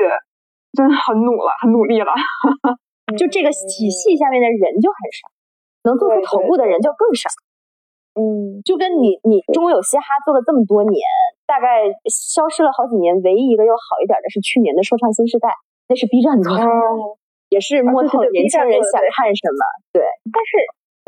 [0.78, 2.14] 真的很努了，很努力了。
[3.18, 5.28] 就这个体系下面的人就很少，
[5.90, 7.28] 能做出头部的人就更少。
[8.14, 11.00] 嗯，就跟你你中国有嘻哈做了这么多年，
[11.48, 15.48] 大概消失了好几年，唯一一个又好一点的是去年的说唱新时代，
[15.88, 16.64] 那是 B 站做的，
[17.48, 19.62] 也是摸透年轻人想看什么。
[19.96, 20.52] 对，但是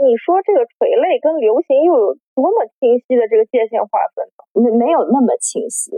[0.07, 4.39] 你说这个垂泪跟流行又有多么清晰的这个界限划分呢？
[4.63, 5.91] 没没有那么清晰。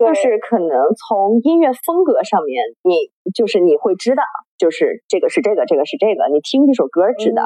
[0.00, 4.22] 就是可能从音乐风格上面，你就是你会知道，
[4.56, 7.42] 就是这个是这个，这个是这个，你听这首歌知道。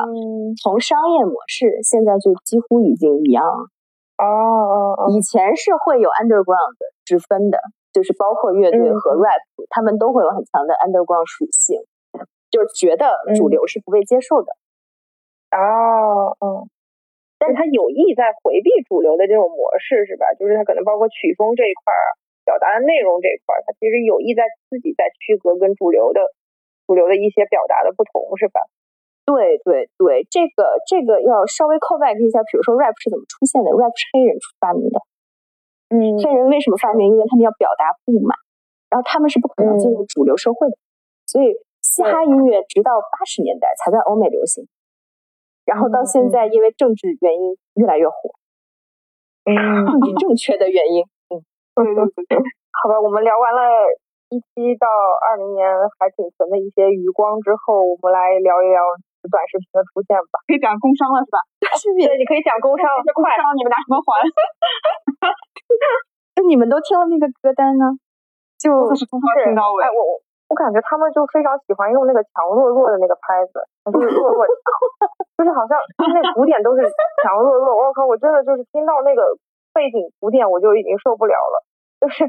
[0.63, 3.43] 从商业模式，现在就几乎已经一样。
[3.43, 5.11] 哦哦哦。
[5.11, 7.59] 以前是会有 underground 之分的，
[7.93, 11.83] 就是包括乐队和 rap，他们都会有很强的 underground 属性，
[12.53, 14.55] 就是觉得主流是不被接受的。
[15.51, 16.71] 哦，嗯。
[17.37, 20.33] 但是他有意在回避主流的这种模式，是吧？
[20.39, 22.05] 就是他可能包括曲风这一块儿。
[22.45, 26.21] 表达的内容这一块，他其实有意在自己在区隔跟主流的
[26.87, 28.61] 主流的一些表达的不同，是吧？
[29.25, 35.01] 对对对，这个这个要稍微 call back 一下，比如说 rap 是怎么出现的？rap 是黑人发明的。
[35.89, 37.09] 嗯，黑人为什么发明？
[37.09, 38.37] 因为他们要表达不满，
[38.93, 40.77] 然后他们是不可能进入主流社会的，
[41.25, 44.69] 所以嘻哈音乐直到八十年代才在欧美流行，
[45.65, 48.37] 然后到现在因为政治原因越来越火。
[49.49, 49.57] 嗯，
[49.89, 51.05] 政治正确的原因。
[51.75, 51.83] 嗯，
[52.70, 53.61] 好吧，我们聊完了
[54.31, 55.66] 一七到二零年
[55.99, 58.79] 还挺存的一些余光之后，我们来聊一聊
[59.27, 60.39] 短视频的出现吧。
[60.47, 61.39] 可以讲工伤了是吧？
[61.99, 64.22] 对，你可以讲工伤，工伤你们拿什么还？
[66.39, 67.91] 那你们都听了那个歌单呢？
[68.59, 69.83] 就是从头听到尾。
[69.83, 70.12] 哎，我我
[70.51, 73.59] 我感觉他们就非常喜欢用那个强弱弱的那个拍子，
[73.91, 74.62] 就是弱弱强，
[75.39, 76.87] 就是好像那古典都是
[77.22, 77.75] 强弱弱。
[77.75, 79.22] 我靠，我真的就是听到那个
[79.75, 81.66] 背景鼓点我就已经受不了了，
[82.01, 82.25] 就是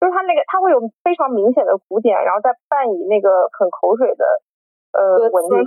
[0.00, 4.24] 就是他那个他会有非常明显的鼓点，然后再伴以那个很口水的
[4.96, 5.62] 呃文字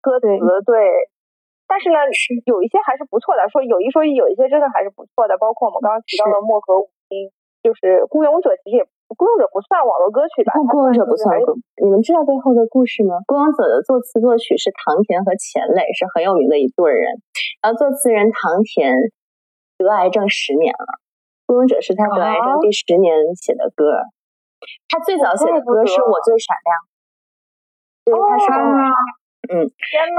[0.00, 0.26] 歌词
[0.64, 1.12] 对。
[1.68, 2.00] 但是呢，
[2.48, 3.44] 有一些还是不错的。
[3.52, 5.36] 说有一说一，有一些真的还是不错的。
[5.36, 7.28] 包括我们刚刚提到的《漠河舞厅》，
[7.60, 8.82] 就是《孤勇者》，其实也
[9.12, 10.56] 《孤勇者》不算网络歌曲吧？
[10.64, 11.36] 《孤勇者》不算。
[11.84, 13.20] 你们知道背后的故事吗？
[13.28, 17.20] 《孤勇者》的作词作曲是唐田和钱磊，是很有名的一对人。
[17.60, 18.88] 然后作词人唐田
[19.84, 20.86] 得癌症十年了，
[21.46, 24.02] 《孤勇者》是他得癌症第十年写的歌。
[24.88, 26.70] 他最早写的歌是我最闪亮，
[28.06, 28.46] 对，他是
[29.54, 29.66] 嗯，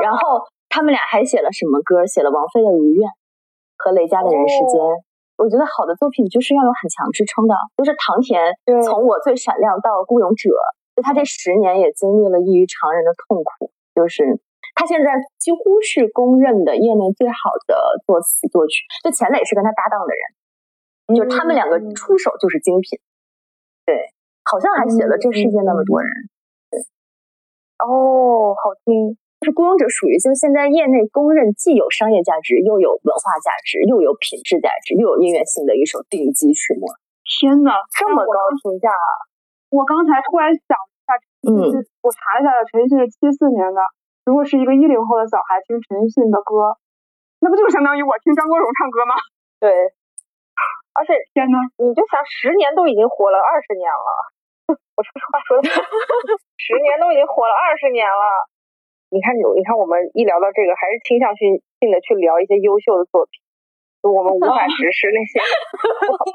[0.01, 0.45] 然后。
[0.71, 2.05] 他们俩还写了什么歌？
[2.05, 3.09] 写了王菲的《如愿》
[3.75, 4.77] 和雷佳的《人世间》。
[5.41, 7.57] 我觉得好的作品就是要有很强支撑的。
[7.73, 8.37] 就是唐田
[8.85, 10.53] 从我最闪亮到孤勇者，
[10.93, 13.73] 就他这十年也经历了异于常人的痛苦。
[13.97, 14.37] 就是
[14.79, 18.87] 他现在几乎是公认的业内最好的作词作曲。
[19.03, 22.95] 就钱磊是跟他搭档的人，就他们两个出手就是精品。
[23.83, 24.15] 对，
[24.47, 26.07] 好像还写了《这世界那么多人》。
[26.71, 26.79] 对，
[27.83, 29.19] 哦，好听。
[29.43, 36.87] 就是《孤勇者》属于就是现在业内公认既有商业价值，又有文化价值，又有品质价值，又有音乐性的一首顶级曲目。
[37.27, 38.87] 天呐，这么高评价！
[38.95, 39.27] 啊！
[39.75, 41.11] 我刚才突然想一下，
[41.51, 41.67] 嗯，
[41.99, 43.83] 我查了一下，陈奕迅是七四年的。
[44.29, 46.77] 如果是一个一零后的小孩听陈奕迅的歌，
[47.41, 49.17] 那不就相当于我听张国荣唱歌吗？
[49.57, 49.73] 对。
[50.93, 54.09] 而且天呐，你就想十年都已经火了二十年了，
[54.93, 55.69] 我说实话说的，
[56.61, 58.45] 十年都已经火了二十年了。
[59.09, 63.39] 你看，你你看，我们一聊到这个，还是倾向性性的去聊一些优秀的作品，
[64.03, 65.39] 就我们无法直视那些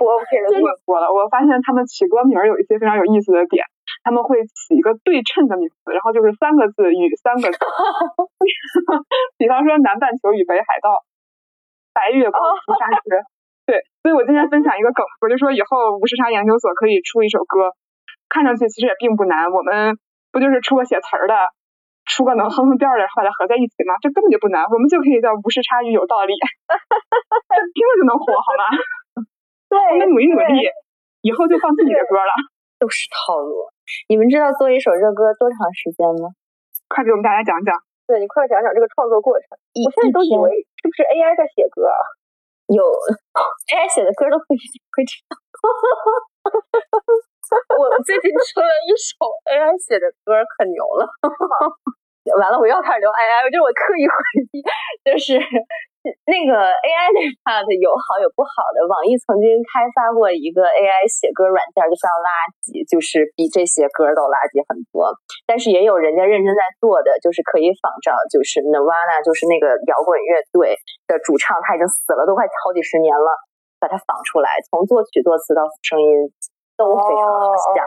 [0.01, 0.66] 不 OK 的作品。
[0.99, 3.62] 了，我发现他们起歌名有一些非常有意思的点，
[4.05, 7.57] 他们会起一个对称的名字，然后就是三个字与三个字，
[9.40, 10.92] 比方说南半球与北海道，
[11.96, 12.36] 白月光
[12.68, 13.24] 屠杀时。
[13.64, 17.72] 对，所以我今天分享一个梗，我就说以后无时差研究所可以出一首歌，
[18.28, 19.96] 看上去其实也并不难，我们
[20.30, 21.34] 不就是出个写词儿的？
[22.05, 23.96] 出个能哼哼调的，把它合在一起吗？
[24.05, 26.36] 这根本就不难，我们就可以叫无时差与有道理，
[27.72, 28.68] 听了就能火，好吗？
[29.72, 30.68] 对，我们努一努力，
[31.24, 32.32] 以后就放自己的歌了。
[32.76, 33.72] 都是套路。
[34.09, 36.30] 你们知道做一首热歌多长时间吗？
[36.89, 37.74] 快给我们大家讲讲。
[38.07, 39.57] 对你快讲讲这个创作过程。
[39.57, 41.89] 我现在都以为是不是 AI 在写歌？
[42.68, 45.32] 有 AI 写的歌都不一定会这样。
[47.76, 51.09] 我最近出了一首 AI 写的歌，可牛了。
[52.41, 54.16] 完了，我又开始聊 AI，就是我刻意回
[54.53, 54.61] 避，
[55.05, 55.37] 就是
[56.28, 58.84] 那个 AI 那 part 有好有不好的。
[58.84, 62.28] 网易曾经开发过一个 AI 写歌软件，就叫垃
[62.61, 65.11] 圾，就是比这些歌都垃圾很多。
[65.48, 70.76] 但是也有人家认真在做的，就是可以仿照，就是 Nirvana，就是那个摇滚乐队
[71.09, 73.30] 的主唱，他已经死了，都快好几十年了，
[73.80, 76.28] 把它仿出来，从作曲作词到声音。
[76.76, 77.86] 都非常好像，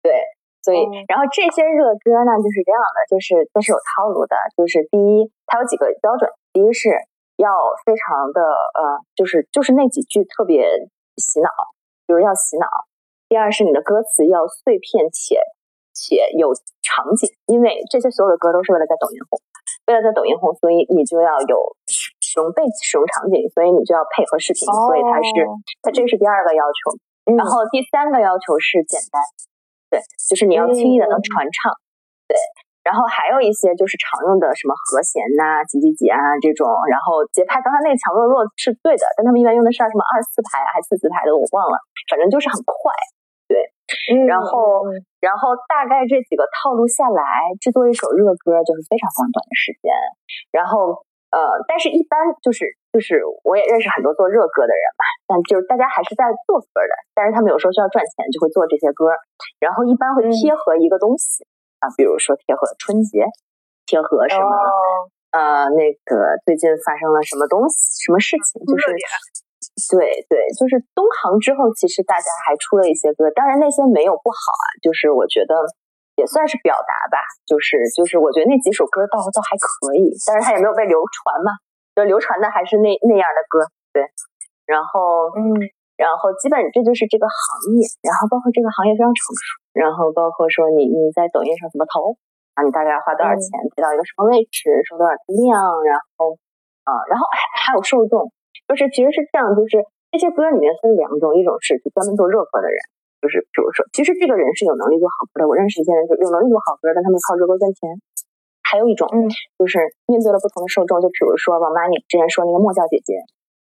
[0.00, 0.14] 对，
[0.62, 0.78] 所以
[1.10, 6.94] 然后这些热歌呢就是这样的，就是这是有套路的，就是第一，它有几个标准，第一是
[7.42, 7.50] 要
[7.84, 8.38] 非常的
[8.78, 10.62] 呃，就是就是那几句特别
[11.18, 11.50] 洗脑，
[12.06, 12.66] 就是要洗脑；
[13.28, 15.42] 第二是你的歌词要碎片且
[15.90, 16.54] 且有
[16.86, 19.42] 场景，因为这些所有的歌都是为了在抖音红，
[19.90, 21.58] 为了在抖音红，所以你就要有
[21.90, 25.34] 使用背使用场景，所以你就要配合视频，所以它是
[25.82, 26.94] 它这是第二个要求。
[27.34, 29.18] 然后第三个要求是简单，
[29.90, 30.00] 对，
[30.30, 31.74] 就是你要轻易的能传唱，
[32.30, 32.38] 对。
[32.82, 41.78] 然后还有一些就是常用的什么和弦呐、几几几啊这种，然后节拍，刚才那个强弱弱是对的，但他们一般用的是什么二四拍还是四四拍的，我忘了，
[42.10, 42.74] 反正就是很快，
[43.46, 43.70] 对。
[44.26, 44.82] 然后，
[45.20, 47.22] 然后大概这几个套路下来，
[47.60, 49.90] 制作一首热歌就是非常非常短的时间，
[50.50, 51.02] 然后。
[51.32, 59.16] 呃，但是一般就是就是我也认识很多做热歌的人吧，但就是大家还是在做歌的，但是他们有时候需要赚钱，就会做这些歌，
[59.56, 61.40] 然后一般会贴合一个东西
[61.82, 63.26] 啊，比如说贴合春节，
[63.84, 64.54] 贴合什么
[65.34, 67.74] 呃那个最近发生了什么东西
[68.06, 68.94] 什么事情，就是
[69.90, 75.66] 对对，就是东航之后，其实大家还出了一些歌，当然那些没有不好啊，就是我觉得。
[76.20, 77.16] 也算是表达吧，
[77.48, 81.56] 就是就是，我觉得那几首歌倒倒还可以，但是它也没有被流传嘛，
[81.96, 83.64] 就流传的还是那那样的歌，
[83.96, 84.04] 对。
[84.68, 85.40] 然后，嗯，
[85.96, 92.16] 然后基本这就是这个行业，然后包括这个行业非常成熟，然后包括说你你在抖音上怎么投
[92.54, 96.36] 啊，你大概要花多少钱，提到一个什么位置，收多少量，然后
[96.84, 98.28] 啊，然后还还有受众，
[98.68, 99.80] 就是其实是这样，就是
[100.12, 102.76] 这些歌里面分两种，一种是专门做热歌的人，
[103.24, 107.96] 就是比如说，其实这个人是有能力做好歌的，我认识一些人就有能力做好歌，但他们靠热歌赚钱。
[108.62, 109.28] 还有一种，嗯，
[109.58, 109.76] 就是
[110.08, 113.20] 面对了不同的受众，就比如说王妈，你之前说那个莫教姐姐，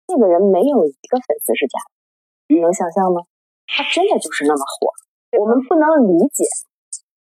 [0.06, 3.26] 那个人没有一个粉丝是假的，你能想象吗？
[3.66, 4.94] 他真的就是那么火，
[5.40, 6.44] 我们不能理解。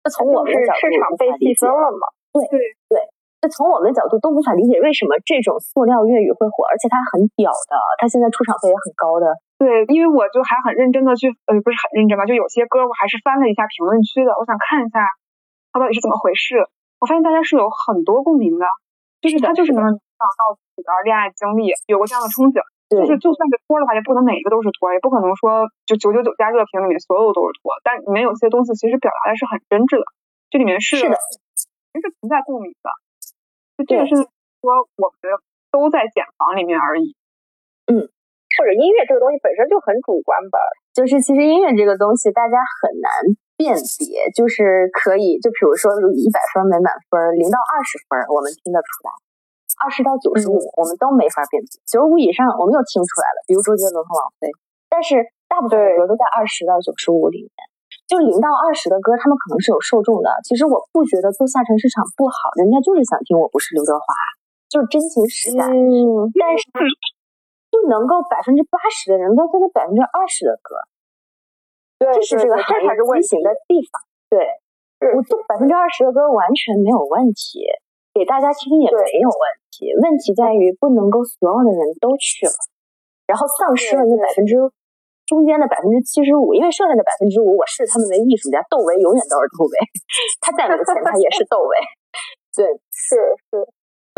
[0.04, 2.08] 那从我们的角度，市场被细分了嘛？
[2.32, 2.58] 对对
[2.88, 3.00] 对。
[3.38, 9.30] 那从我们的角度都无法理解为什么这种塑料粤语会火，而且它很屌的，它现在出场费也很高的。
[9.58, 14.98] 对，因为我就还很认真的去，呃，不是很认真吧，就有些歌我还是翻了一下评论区的，我想看一下
[15.70, 16.66] 它到底是怎么回事。
[16.98, 18.66] 我发现大家是有很多共鸣的，
[19.22, 22.58] 就是他就是能想到自己的恋爱经历，有过这样的憧憬。
[22.88, 27.72] 就是就算是托的话，也不能每一个都是托，也不可能说就九九九加热评里面所有都是托。
[27.84, 30.04] 但里面有些东西其实表达的是很真挚的，
[30.48, 31.16] 这里面是是的，
[31.92, 32.88] 其实存在共鸣的。
[33.76, 35.36] 就这个是说我们
[35.70, 37.14] 都在茧房里面而已。
[37.86, 38.08] 嗯，
[38.56, 40.58] 或者音乐这个东西本身就很主观吧。
[40.92, 43.10] 就是其实音乐这个东西大家很难。
[43.58, 49.10] 辨别就是可以，就比如说，如一百分没满分，零到二十分我们听得出来，
[49.78, 54.50] 二十到九十五我们都没法辨别，九十五以上我们又听出来了，比如周杰伦和王菲。
[54.90, 57.52] 但是大部分的歌都在二十到九十五里面，
[58.08, 60.32] 就零到二十的歌，他们可能是有受众的。
[60.42, 64.06] 其实我不觉得做下沉市场不好，人家就是想听我不是刘德华，
[64.68, 65.68] 就是真情实感。
[65.70, 66.64] 嗯，但是
[67.68, 70.74] 不能够百分之八十的人都听百分之二十的歌。
[71.98, 74.00] 这是这个行业畸形的地方。
[74.30, 74.40] 对，
[75.12, 77.66] 我做百分之二十的歌完全没有问题，
[78.18, 79.94] 给大家听也没有问题。
[80.02, 82.58] 问题在于不能够所有的人都去了，
[83.30, 84.58] 然后丧失了那百分之
[85.22, 86.50] 中间的百分之七十五。
[86.50, 88.58] 因为剩下的百分之五，我视他们为艺术家。
[88.66, 89.74] 窦唯永远都是窦唯，
[90.42, 91.78] 他再没钱，他也是窦唯。
[92.58, 93.62] 对，是是。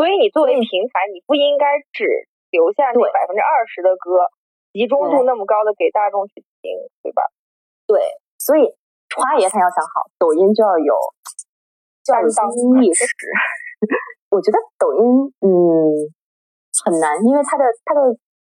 [0.01, 2.09] 所以你作为平台，你不应该只
[2.49, 4.25] 留下那百分之二十的歌，
[4.73, 6.73] 集中度那么高的给大众去听，
[7.05, 7.21] 对吧？
[7.85, 8.01] 对，
[8.41, 8.65] 所以
[9.13, 10.97] 花爷他要想好，抖音就要有
[12.01, 12.25] 教育
[12.81, 13.05] 意识。
[14.31, 15.01] 我觉得抖音
[15.43, 15.49] 嗯
[16.85, 17.99] 很难，因为它的它的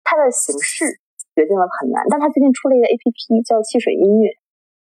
[0.04, 0.86] 它的形式
[1.34, 2.04] 决定了很难。
[2.08, 4.30] 但它最近出了一个 A P P 叫汽水音乐，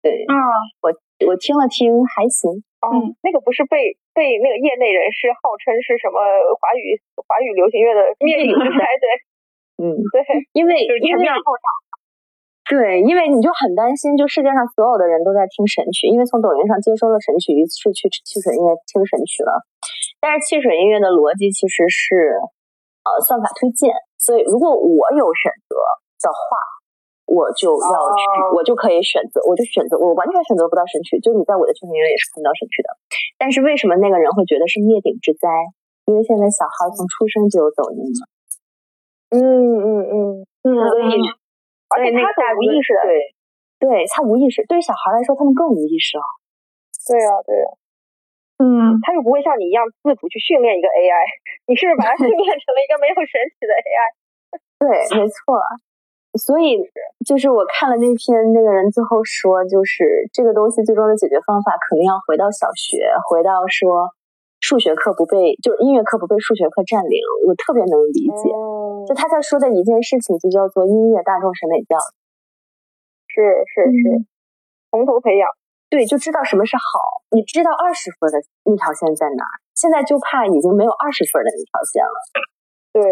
[0.03, 0.35] 对，啊，
[0.83, 0.91] 我
[1.29, 2.51] 我听了听还行。
[2.83, 6.19] 嗯，那个不是被被那个业内人士号称是什么
[6.59, 8.83] 华语华语流行乐的灭顶 之灾？
[8.99, 9.07] 对，
[9.87, 10.19] 嗯，对，
[10.53, 11.67] 因为因为后场。
[12.73, 19.61] 对，因为你就很担心，就世界上所有的人都在听神曲，因为从抖音上接收了神曲，于是去汽水音乐听神曲了。
[20.25, 22.41] 但是汽水音乐的逻辑其实是，
[23.05, 25.77] 呃，算法推荐，所以如果我有选择
[26.25, 26.57] 的话，
[27.29, 32.89] 我就要去，我就可以选择，我就选择，我完全选择不到神曲，就你在我的汽水音乐也是看不到神曲的。
[33.37, 35.45] 但是为什么那个人会觉得是灭顶之灾？
[36.09, 38.23] 因为现在小孩从出生就有抖音了。
[39.37, 39.37] 嗯
[39.77, 41.21] 嗯嗯，所以。
[41.95, 42.25] 而且他
[42.57, 43.35] 无意识的，对，
[43.79, 44.65] 对他无意识。
[44.67, 46.25] 对于小孩来说，他们更无意识啊。
[47.09, 47.69] 对啊，对啊。
[48.63, 51.19] 嗯，他又不会像你一样自主去训练一个 AI，
[51.67, 53.99] 你是不是把它训练成了一个没有神奇的 AI？
[54.79, 55.59] 对，没错。
[56.39, 56.81] 所以
[57.27, 64.09] 就是我看了那篇，那个人最后说，就是这个东西最终的解决方法，可能要回到小学，回到说
[64.63, 67.19] 数学课不被，就是音乐课不被数学课占领。
[67.47, 68.47] 我特别能理解。
[69.05, 72.15] 就他在说的一件事情，就叫做音乐大众审美教育。
[73.27, 74.25] 是是是，
[74.93, 75.51] 从头培养。
[75.91, 77.27] 对，就知道什么是好。
[77.35, 79.61] 你知道二十分的那条线在哪儿？
[79.75, 82.17] 现在就怕已经没有二十分的那条线了。
[82.95, 83.03] 对，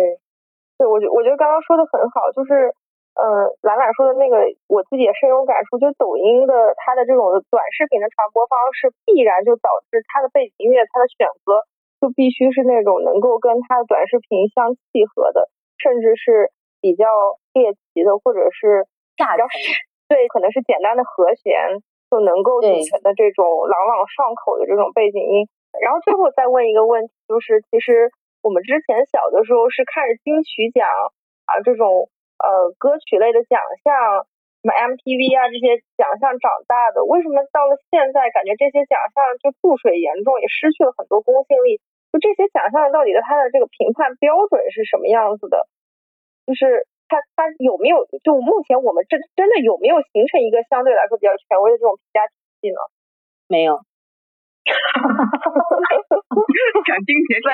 [0.79, 2.73] 对我觉我觉得刚刚说的很好，就是
[3.21, 5.77] 呃，兰兰说的那个，我自己也深有感触。
[5.77, 11.69] 就抖音的它的这种短视频的传播方式，必然就导致它的背景音乐、它的选择
[12.01, 15.53] 就必须是那种能够跟它的短视频相契合的。
[15.81, 16.53] 甚至是
[16.83, 17.07] 比较
[17.55, 18.85] 猎奇的，或者是
[19.17, 19.49] 比较
[20.13, 21.81] 对，可能是简单的和弦
[22.11, 25.49] 就能够组成的这种朗朗上口的这种背景音。
[25.81, 30.85] 然后最后再问一个问题，就是其实我们之前小的时候是看着金曲奖
[31.49, 32.11] 啊这种
[32.41, 34.25] 呃歌曲类的奖项，
[34.61, 41.81] 什么 MTV 啊这些奖项长大的，为什么到了现在感觉这些奖项就注水严重，也失去了很多公信力？
[42.11, 45.69] 就这些奖项到底的它的这个评判标准是什么样子的？
[46.49, 48.09] 就是它它有没有？
[48.25, 52.81] 就目前我们真真的有没有形成一个相对来说比较权威的这种评价体系呢？
[53.47, 53.79] 没有。
[56.87, 57.49] 斩钉截铁，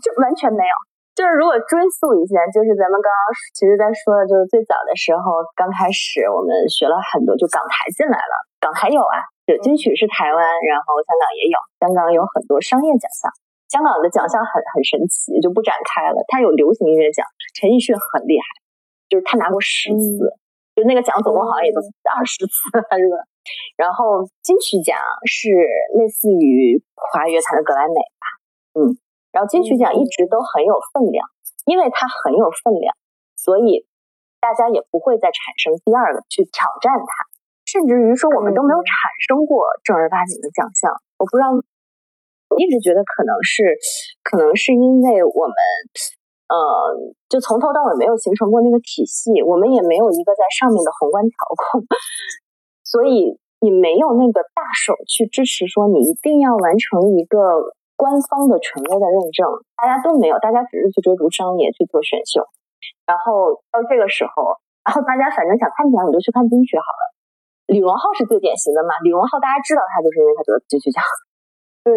[0.00, 0.74] 就 完全没有。
[1.18, 3.18] 就是如果追溯一下，就是咱们刚刚
[3.50, 9.26] 其实在说的，就是最早的时候，刚开始我们学了很多，就港台进来了，港台有啊。
[9.64, 13.26] 金曲是台湾，然后香港也有，香港有很多商业奖项，
[13.66, 16.22] 香港的奖项很很神奇，就不展开了。
[16.28, 17.26] 它有流行音乐奖，
[17.58, 18.44] 陈奕迅很厉害，
[19.08, 20.22] 就是他拿过十次，
[20.76, 21.80] 就那个奖总共好像也就
[22.14, 22.52] 二十次，
[22.94, 23.16] 是吧？
[23.74, 25.48] 然后金曲奖是
[25.96, 28.24] 类似于华语乐坛的格莱美吧，
[28.76, 28.92] 嗯，
[29.32, 31.26] 然后金曲奖一直都很有分量，
[31.66, 32.94] 因为它很有分量，
[33.36, 33.86] 所以
[34.40, 37.12] 大家也不会再产生第二个去挑战它，
[37.66, 38.94] 甚至于说我们都没有产
[39.28, 40.92] 生过正儿八经的奖项。
[41.18, 41.50] 我不知道，
[42.48, 43.76] 我一直觉得可能是，
[44.22, 45.56] 可能是因为我们，
[46.48, 46.56] 呃，
[47.28, 51.84] 就从头到尾没有形成过那个体系，我们也没有一个在上面的宏观调控。
[52.86, 59.42] 所以你没有那个大手去支持，说你一定要完成一个官方的权威的认证，
[59.74, 62.46] 大家都没有，大家只是去追逐商业去做选秀，
[63.02, 64.54] 然后到这个时候，
[64.86, 67.02] 然后大家反正想看奖你就去看金曲好了。
[67.66, 71.02] 李荣浩是最典型的嘛，李荣浩大家知道他就是因为他得了金曲奖，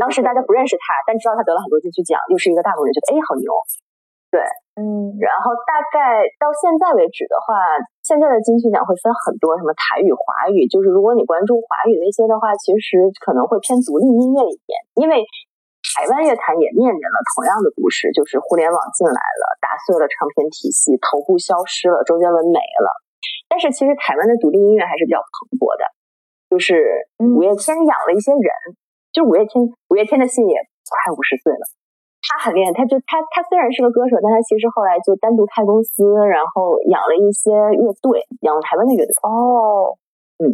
[0.02, 3.54] 当时大家不认识他，但知道他得了很多金曲奖，又是一个大陆人，觉得哎好牛。
[4.32, 4.40] 对，
[4.80, 7.52] 嗯，然后大概到现在为止的话，
[8.00, 15.20] 现在的金曲奖会分很多，什么台语、华语，就是如果你关注华语那些的话，其实可能会偏独立音乐一点，因为
[15.92, 22.88] 台湾乐坛也面临了同样的故事，就是互联网进来了，打碎了唱片体系，头部消失了，周杰伦没了。
[23.52, 25.84] 但是其实台湾的独立音乐还是比较蓬勃的，
[26.48, 26.80] 就是
[27.20, 28.48] 五月天养了一些人，
[29.12, 29.60] 就五月天，
[29.92, 30.56] 五月天的信也
[30.88, 31.64] 快五十岁了。
[32.24, 39.12] 他很厉害，他就他他虽然是个歌手，但他其实后来就单独开公司，然后养了一些乐队，养了台湾的乐队。
[39.28, 40.00] 哦，
[40.40, 40.48] 嗯，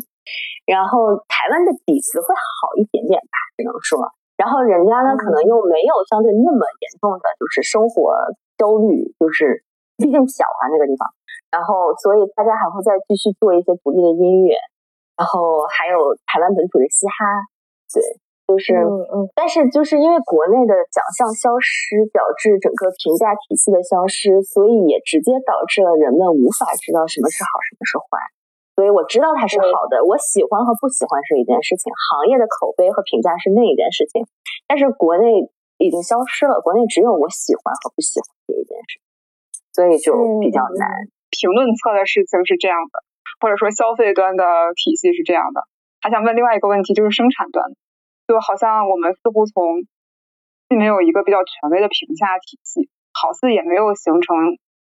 [0.65, 4.01] 然后台湾的底子会好一点点吧，只能说。
[4.37, 8.13] 然后人家呢，可能又没有相对那么严重的，就是生活
[8.55, 9.65] 焦虑，就是
[9.97, 11.09] 毕竟小啊那个地方。
[11.49, 14.55] 然后，所以大家还会再继续做一些独立的音乐，
[15.17, 17.25] 然后还有台湾本土的嘻哈，
[17.91, 17.99] 对。
[18.47, 28.05] 就是，嗯嗯，但是就是因为国内的奖项消失，导致整个评价体系的消失，所以也直接导致了人们无法知道什么是好，什么是坏。
[28.77, 34.21] 所以我知道它是好的，我喜欢和不喜欢是一件事情，行业的口碑和评价是另一件事情。
[34.69, 35.49] 但是国内
[35.81, 39.01] 已经消失了，国内只有我喜欢和不喜欢这一件事，
[39.73, 41.09] 所以就比较难。
[41.33, 43.01] 评论侧的事情是这样的，
[43.41, 44.45] 或者说消费端的
[44.77, 45.65] 体系是这样的。
[45.99, 47.65] 还想问另外一个问题，就是生产端。
[48.29, 49.89] 就好像我们似乎从
[50.69, 54.37] 并没有一个比较权威的评价体系，好似也没有形成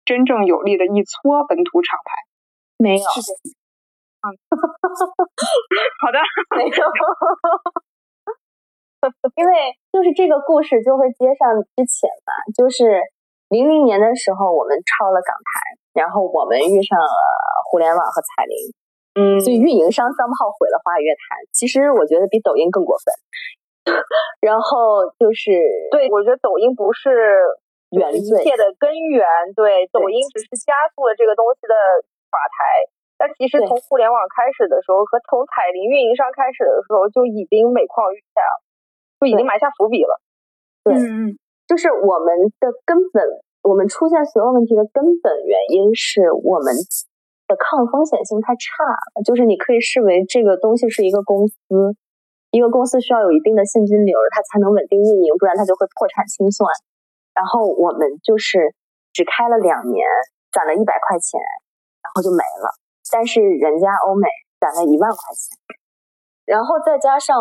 [0.04, 2.12] 真正有力的一撮本土厂牌。
[2.78, 3.08] 没有。
[4.22, 4.26] 嗯。
[6.02, 6.20] 好的。
[6.58, 6.80] 没有。
[9.40, 9.54] 因为
[9.94, 13.00] 就是这个故事就会接上之前嘛，就是
[13.48, 17.08] 零零年的时候我们超了港台，然后我们遇上了
[17.72, 18.56] 互联网和彩铃。
[19.16, 23.08] 嗯，所以运营商三炮毁了华语乐坛，其实我觉得比抖音更过分。
[24.44, 25.50] 然后就是，
[25.92, 27.10] 对我觉得抖音不是
[27.96, 29.24] 原一切的根源，
[29.56, 31.74] 对，抖音只是加速了这个东西的
[32.30, 32.84] 垮台。
[33.20, 38.40] 但其实从互联网开始的时候，和从彩铃运营商开始的时候，就已经每况愈下，
[39.20, 40.16] 就已经埋下伏笔了。
[40.88, 40.96] 对，
[41.68, 43.20] 就是我们的根本，
[43.68, 46.72] 我们出现所有问题的根本原因是我们。
[47.50, 51.58] 的抗风险性太差了，就是你可以视为这个东西是一个公司，
[52.52, 56.70] 一个公司需要有一定的现金流，它才能稳定运营，不然它就会破产清算。
[57.34, 58.76] 然后我们就是
[59.12, 60.06] 只开了两年，
[60.54, 61.42] 攒了一百块钱，
[62.06, 62.70] 然后就没了。
[63.12, 64.28] 但是人家欧美
[64.60, 65.58] 攒了一万块钱，
[66.46, 67.38] 然后再加上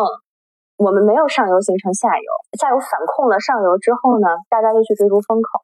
[0.77, 5.61] 我们没有上游形成下游，下游反控了上游之后呢，大家就去追逐风口，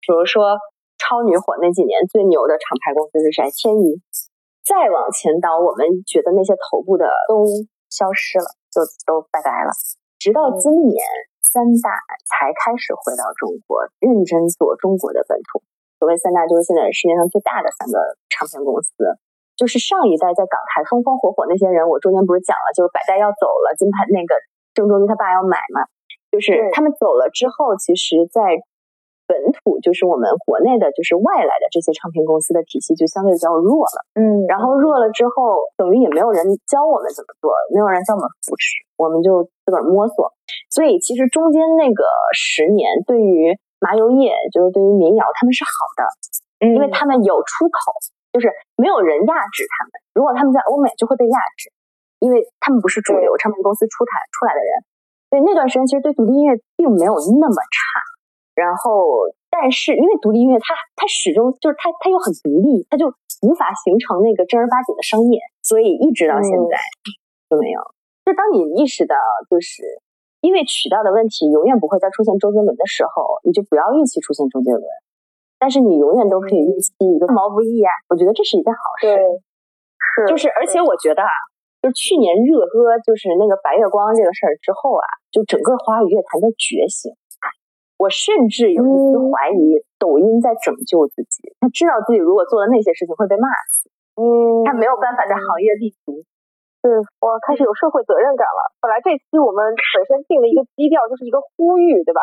[0.00, 0.58] 比如说。
[0.96, 3.44] 超女火那几年最牛的厂牌公司是谁？
[3.52, 4.00] 天娱。
[4.64, 7.44] 再往前倒，我们觉得那些头部的都
[7.92, 9.70] 消失了，就都拜拜了。
[10.16, 11.04] 直到今年，
[11.44, 11.92] 三大
[12.24, 15.60] 才开始回到中国，认真做中国的本土。
[16.00, 18.96] 所谓三大，就是现在世界上最大的三个唱片公司。
[19.56, 24.36] 就是上一代在港台风风火火那些人，我中间不是讲了，就是百代要走了，金牌那个
[24.76, 25.80] 郑中基他爸要买嘛，
[26.30, 28.60] 就是他们走了之后，其实，在
[29.26, 40.30] 本土就是我们国内的，就是外来的这些唱片公司的体系就相对比较弱了，嗯，然后弱了之后，等于也没有人教我们怎么做，没有人教我们扶持，我们就自个儿摸索。
[40.70, 42.04] 所以其实中间那个
[42.36, 47.80] 十年，对于麻油业，就是对于民谣，他们是好的，因为他们有出口，
[48.36, 49.92] 就是没有人压制他们。
[50.12, 51.72] 如果他们在欧美，就会被压制，
[52.20, 54.84] 因为他们不是主流唱片公司出台出来的人。
[55.32, 57.80] 所以那段时间，其实对独立音乐并没有那么差。
[58.52, 63.08] 然后，但是因为独立音乐，它它始终就是它它又很独立，它就
[63.40, 66.76] 无法形成那个正儿八经的商业，所以一直到现在
[67.48, 67.80] 都没有。
[68.24, 69.16] 就当你意识到，
[69.48, 69.82] 就是
[70.40, 74.82] 因为渠道的问题永远不会再出现周杰伦的时候，你就不要预期出现周杰伦。
[75.58, 79.06] 但是你永远都可以预期一个毛不易啊，我觉得这是一件好事。
[79.06, 79.16] 对，
[79.96, 81.32] 是，就是而且我觉得啊，
[81.80, 87.12] 就是去年热歌就是那个白月光这个事儿之后啊，就整个华语乐坛的觉醒。
[87.96, 91.56] 我甚至有一丝怀疑，抖音在拯救自己。
[91.60, 93.88] 他知道自己如果做了那些事情会被骂死，
[94.20, 96.20] 嗯，他没有办法在行业立足。
[96.84, 96.92] 对，
[97.24, 98.68] 我开始有社会责任感了。
[98.84, 102.20] 本来这期我们本身定了一个基调，就是一个呼吁，对吧？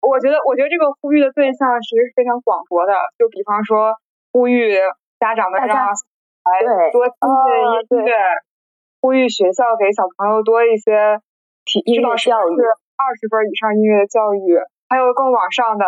[0.00, 2.92] 我觉得，我觉得这个呼吁的对象其实是非常广博的。
[3.18, 3.94] 就比方说，
[4.32, 4.76] 呼吁
[5.18, 7.16] 家长们让来多听
[7.90, 8.14] 音乐，
[9.00, 11.20] 呼吁学校给小朋友多一些
[11.64, 12.60] 体音乐教育，
[12.96, 14.60] 二十分以上音乐教育。
[14.88, 15.84] 还有更往上的，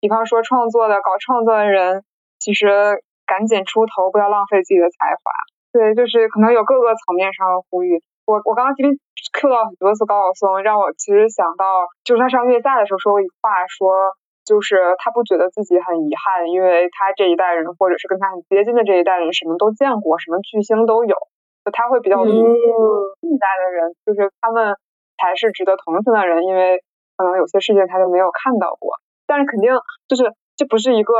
[0.00, 2.02] 比方说创作的、搞创作的人，
[2.40, 5.30] 其实赶紧出头，不要浪费自己的才华。
[5.72, 8.02] 对，就是可能有各个层面上的呼吁。
[8.26, 8.98] 我我刚刚今天
[9.32, 14.12] Q 到很多次高晓松，让我其实想到，就是他上月下的时候说过一句话，说
[14.44, 21.16] 就是他不觉得自己很遗憾，因为他这一代人或者是跟他很接近的这一代人，什么都见过，什么巨星都有，
[21.64, 24.76] 就他会比较同情一代的人，就是他们
[25.18, 26.82] 才是值得同情的人，因为。
[27.20, 28.94] 可能有些事情他就没有看到过，
[29.26, 29.70] 但是肯定
[30.08, 31.12] 就是这不是一个，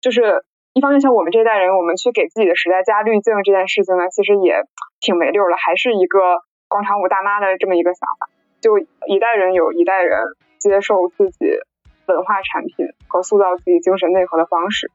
[0.00, 4.62] 就是一方面像我们这代人，我们去给自己的时代加滤镜这件事情呢，其实也
[5.00, 6.18] 挺没溜的，还是一个
[6.68, 8.30] 广场舞大妈的这么一个想法。
[8.60, 10.20] 就一代人有一代人
[10.58, 11.46] 接受自己
[12.06, 14.90] 文化产品和塑造自己精神内核的方式。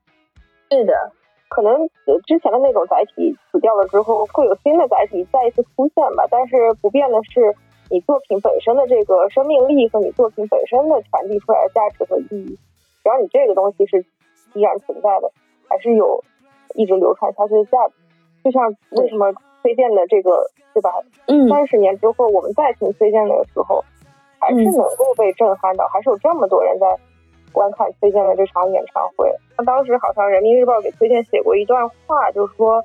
[0.71, 1.11] 是的，
[1.49, 1.87] 可能
[2.25, 6.25] 之前的那种载体死掉了之后，会有新的载体再一次出现吧。
[6.29, 7.55] 但是不变的是。
[7.87, 12.57] 你作品本身的这个生命力和你作品本身的传递出来的价值和意义，
[13.03, 14.03] 只要你这个东西是
[14.55, 15.29] 依然存在的，
[15.69, 16.23] 还是有
[16.75, 17.93] 一直流传下去的价值。
[18.43, 20.91] 就像为什么崔健的这个，对吧？
[21.27, 21.47] 嗯。
[21.49, 23.83] 三十年之后，我们再听崔健的时候，
[24.39, 26.85] 还是能够被震撼到，还是有这么多人在
[27.51, 29.29] 观看崔健的这场演唱会。
[29.57, 32.83] 那当时好像人民日报给崔健写过一段话，就是说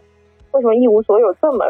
[0.53, 1.65] 为什么一无所有这么。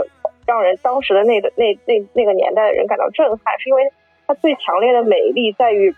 [0.47, 3.85] 让人当时的那个那那那个年代的人感到震撼，是因为
[4.27, 5.95] 它最强烈的美丽在于，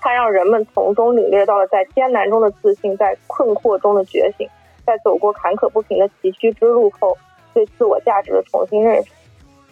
[0.00, 4.48] 它让人们从中领略到了在艰难中的自信，在困惑中的觉醒，
[4.86, 7.16] 在走过坎坷不平的崎岖之路后，
[7.52, 9.10] 对自我价值的重新认识。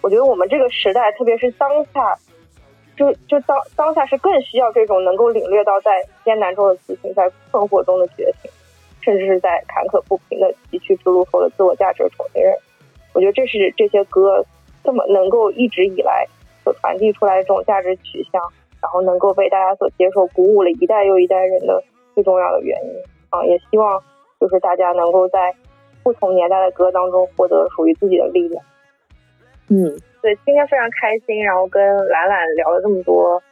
[0.01, 2.15] 我觉得我们这个时代，特别是当下，
[2.97, 5.91] 就就当当下是更需要这种能够领略到在
[6.25, 8.51] 艰难中的自信，在困惑中的觉醒，
[9.01, 12.61] 甚至是在坎坷不平的崎岖之路后的自我价值的重新认识。
[13.15, 14.45] 我觉得这是这些歌
[14.85, 16.27] 这么能够一直以来
[16.63, 18.41] 所传递出来的这种价值取向，
[18.83, 21.83] 然后能够被大家所接受，鼓舞了一代又一代人的
[22.15, 22.91] 最重要的原因
[23.31, 23.45] 啊！
[23.45, 24.03] 也希望
[24.41, 25.55] 就是大家能够在
[26.03, 28.65] 不同年代的歌当中获得属于自己的力量。
[29.69, 33.43] 嗯，对，今天非常开心，然后跟兰兰聊了这么多，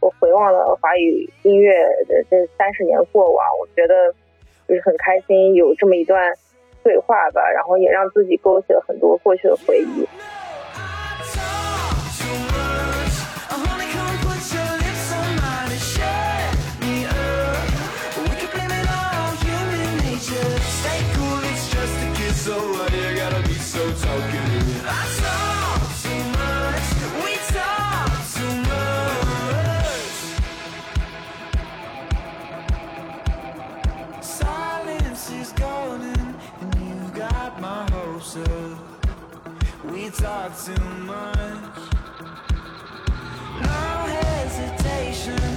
[0.00, 1.72] 我回望了华语音乐
[2.08, 4.12] 的这三十年过往，我觉得
[4.68, 6.32] 就是很开心有这么一段。
[6.84, 10.06] 对话吧，然后也让自己勾起了很多过去的回忆。
[22.46, 24.86] So why you gotta be so talkative?
[24.86, 26.86] I talk too much.
[27.24, 30.14] We talk too much.
[34.22, 38.78] Silence is golden, and you got my hopes up.
[39.90, 41.78] We talk too much.
[43.60, 45.55] No hesitation.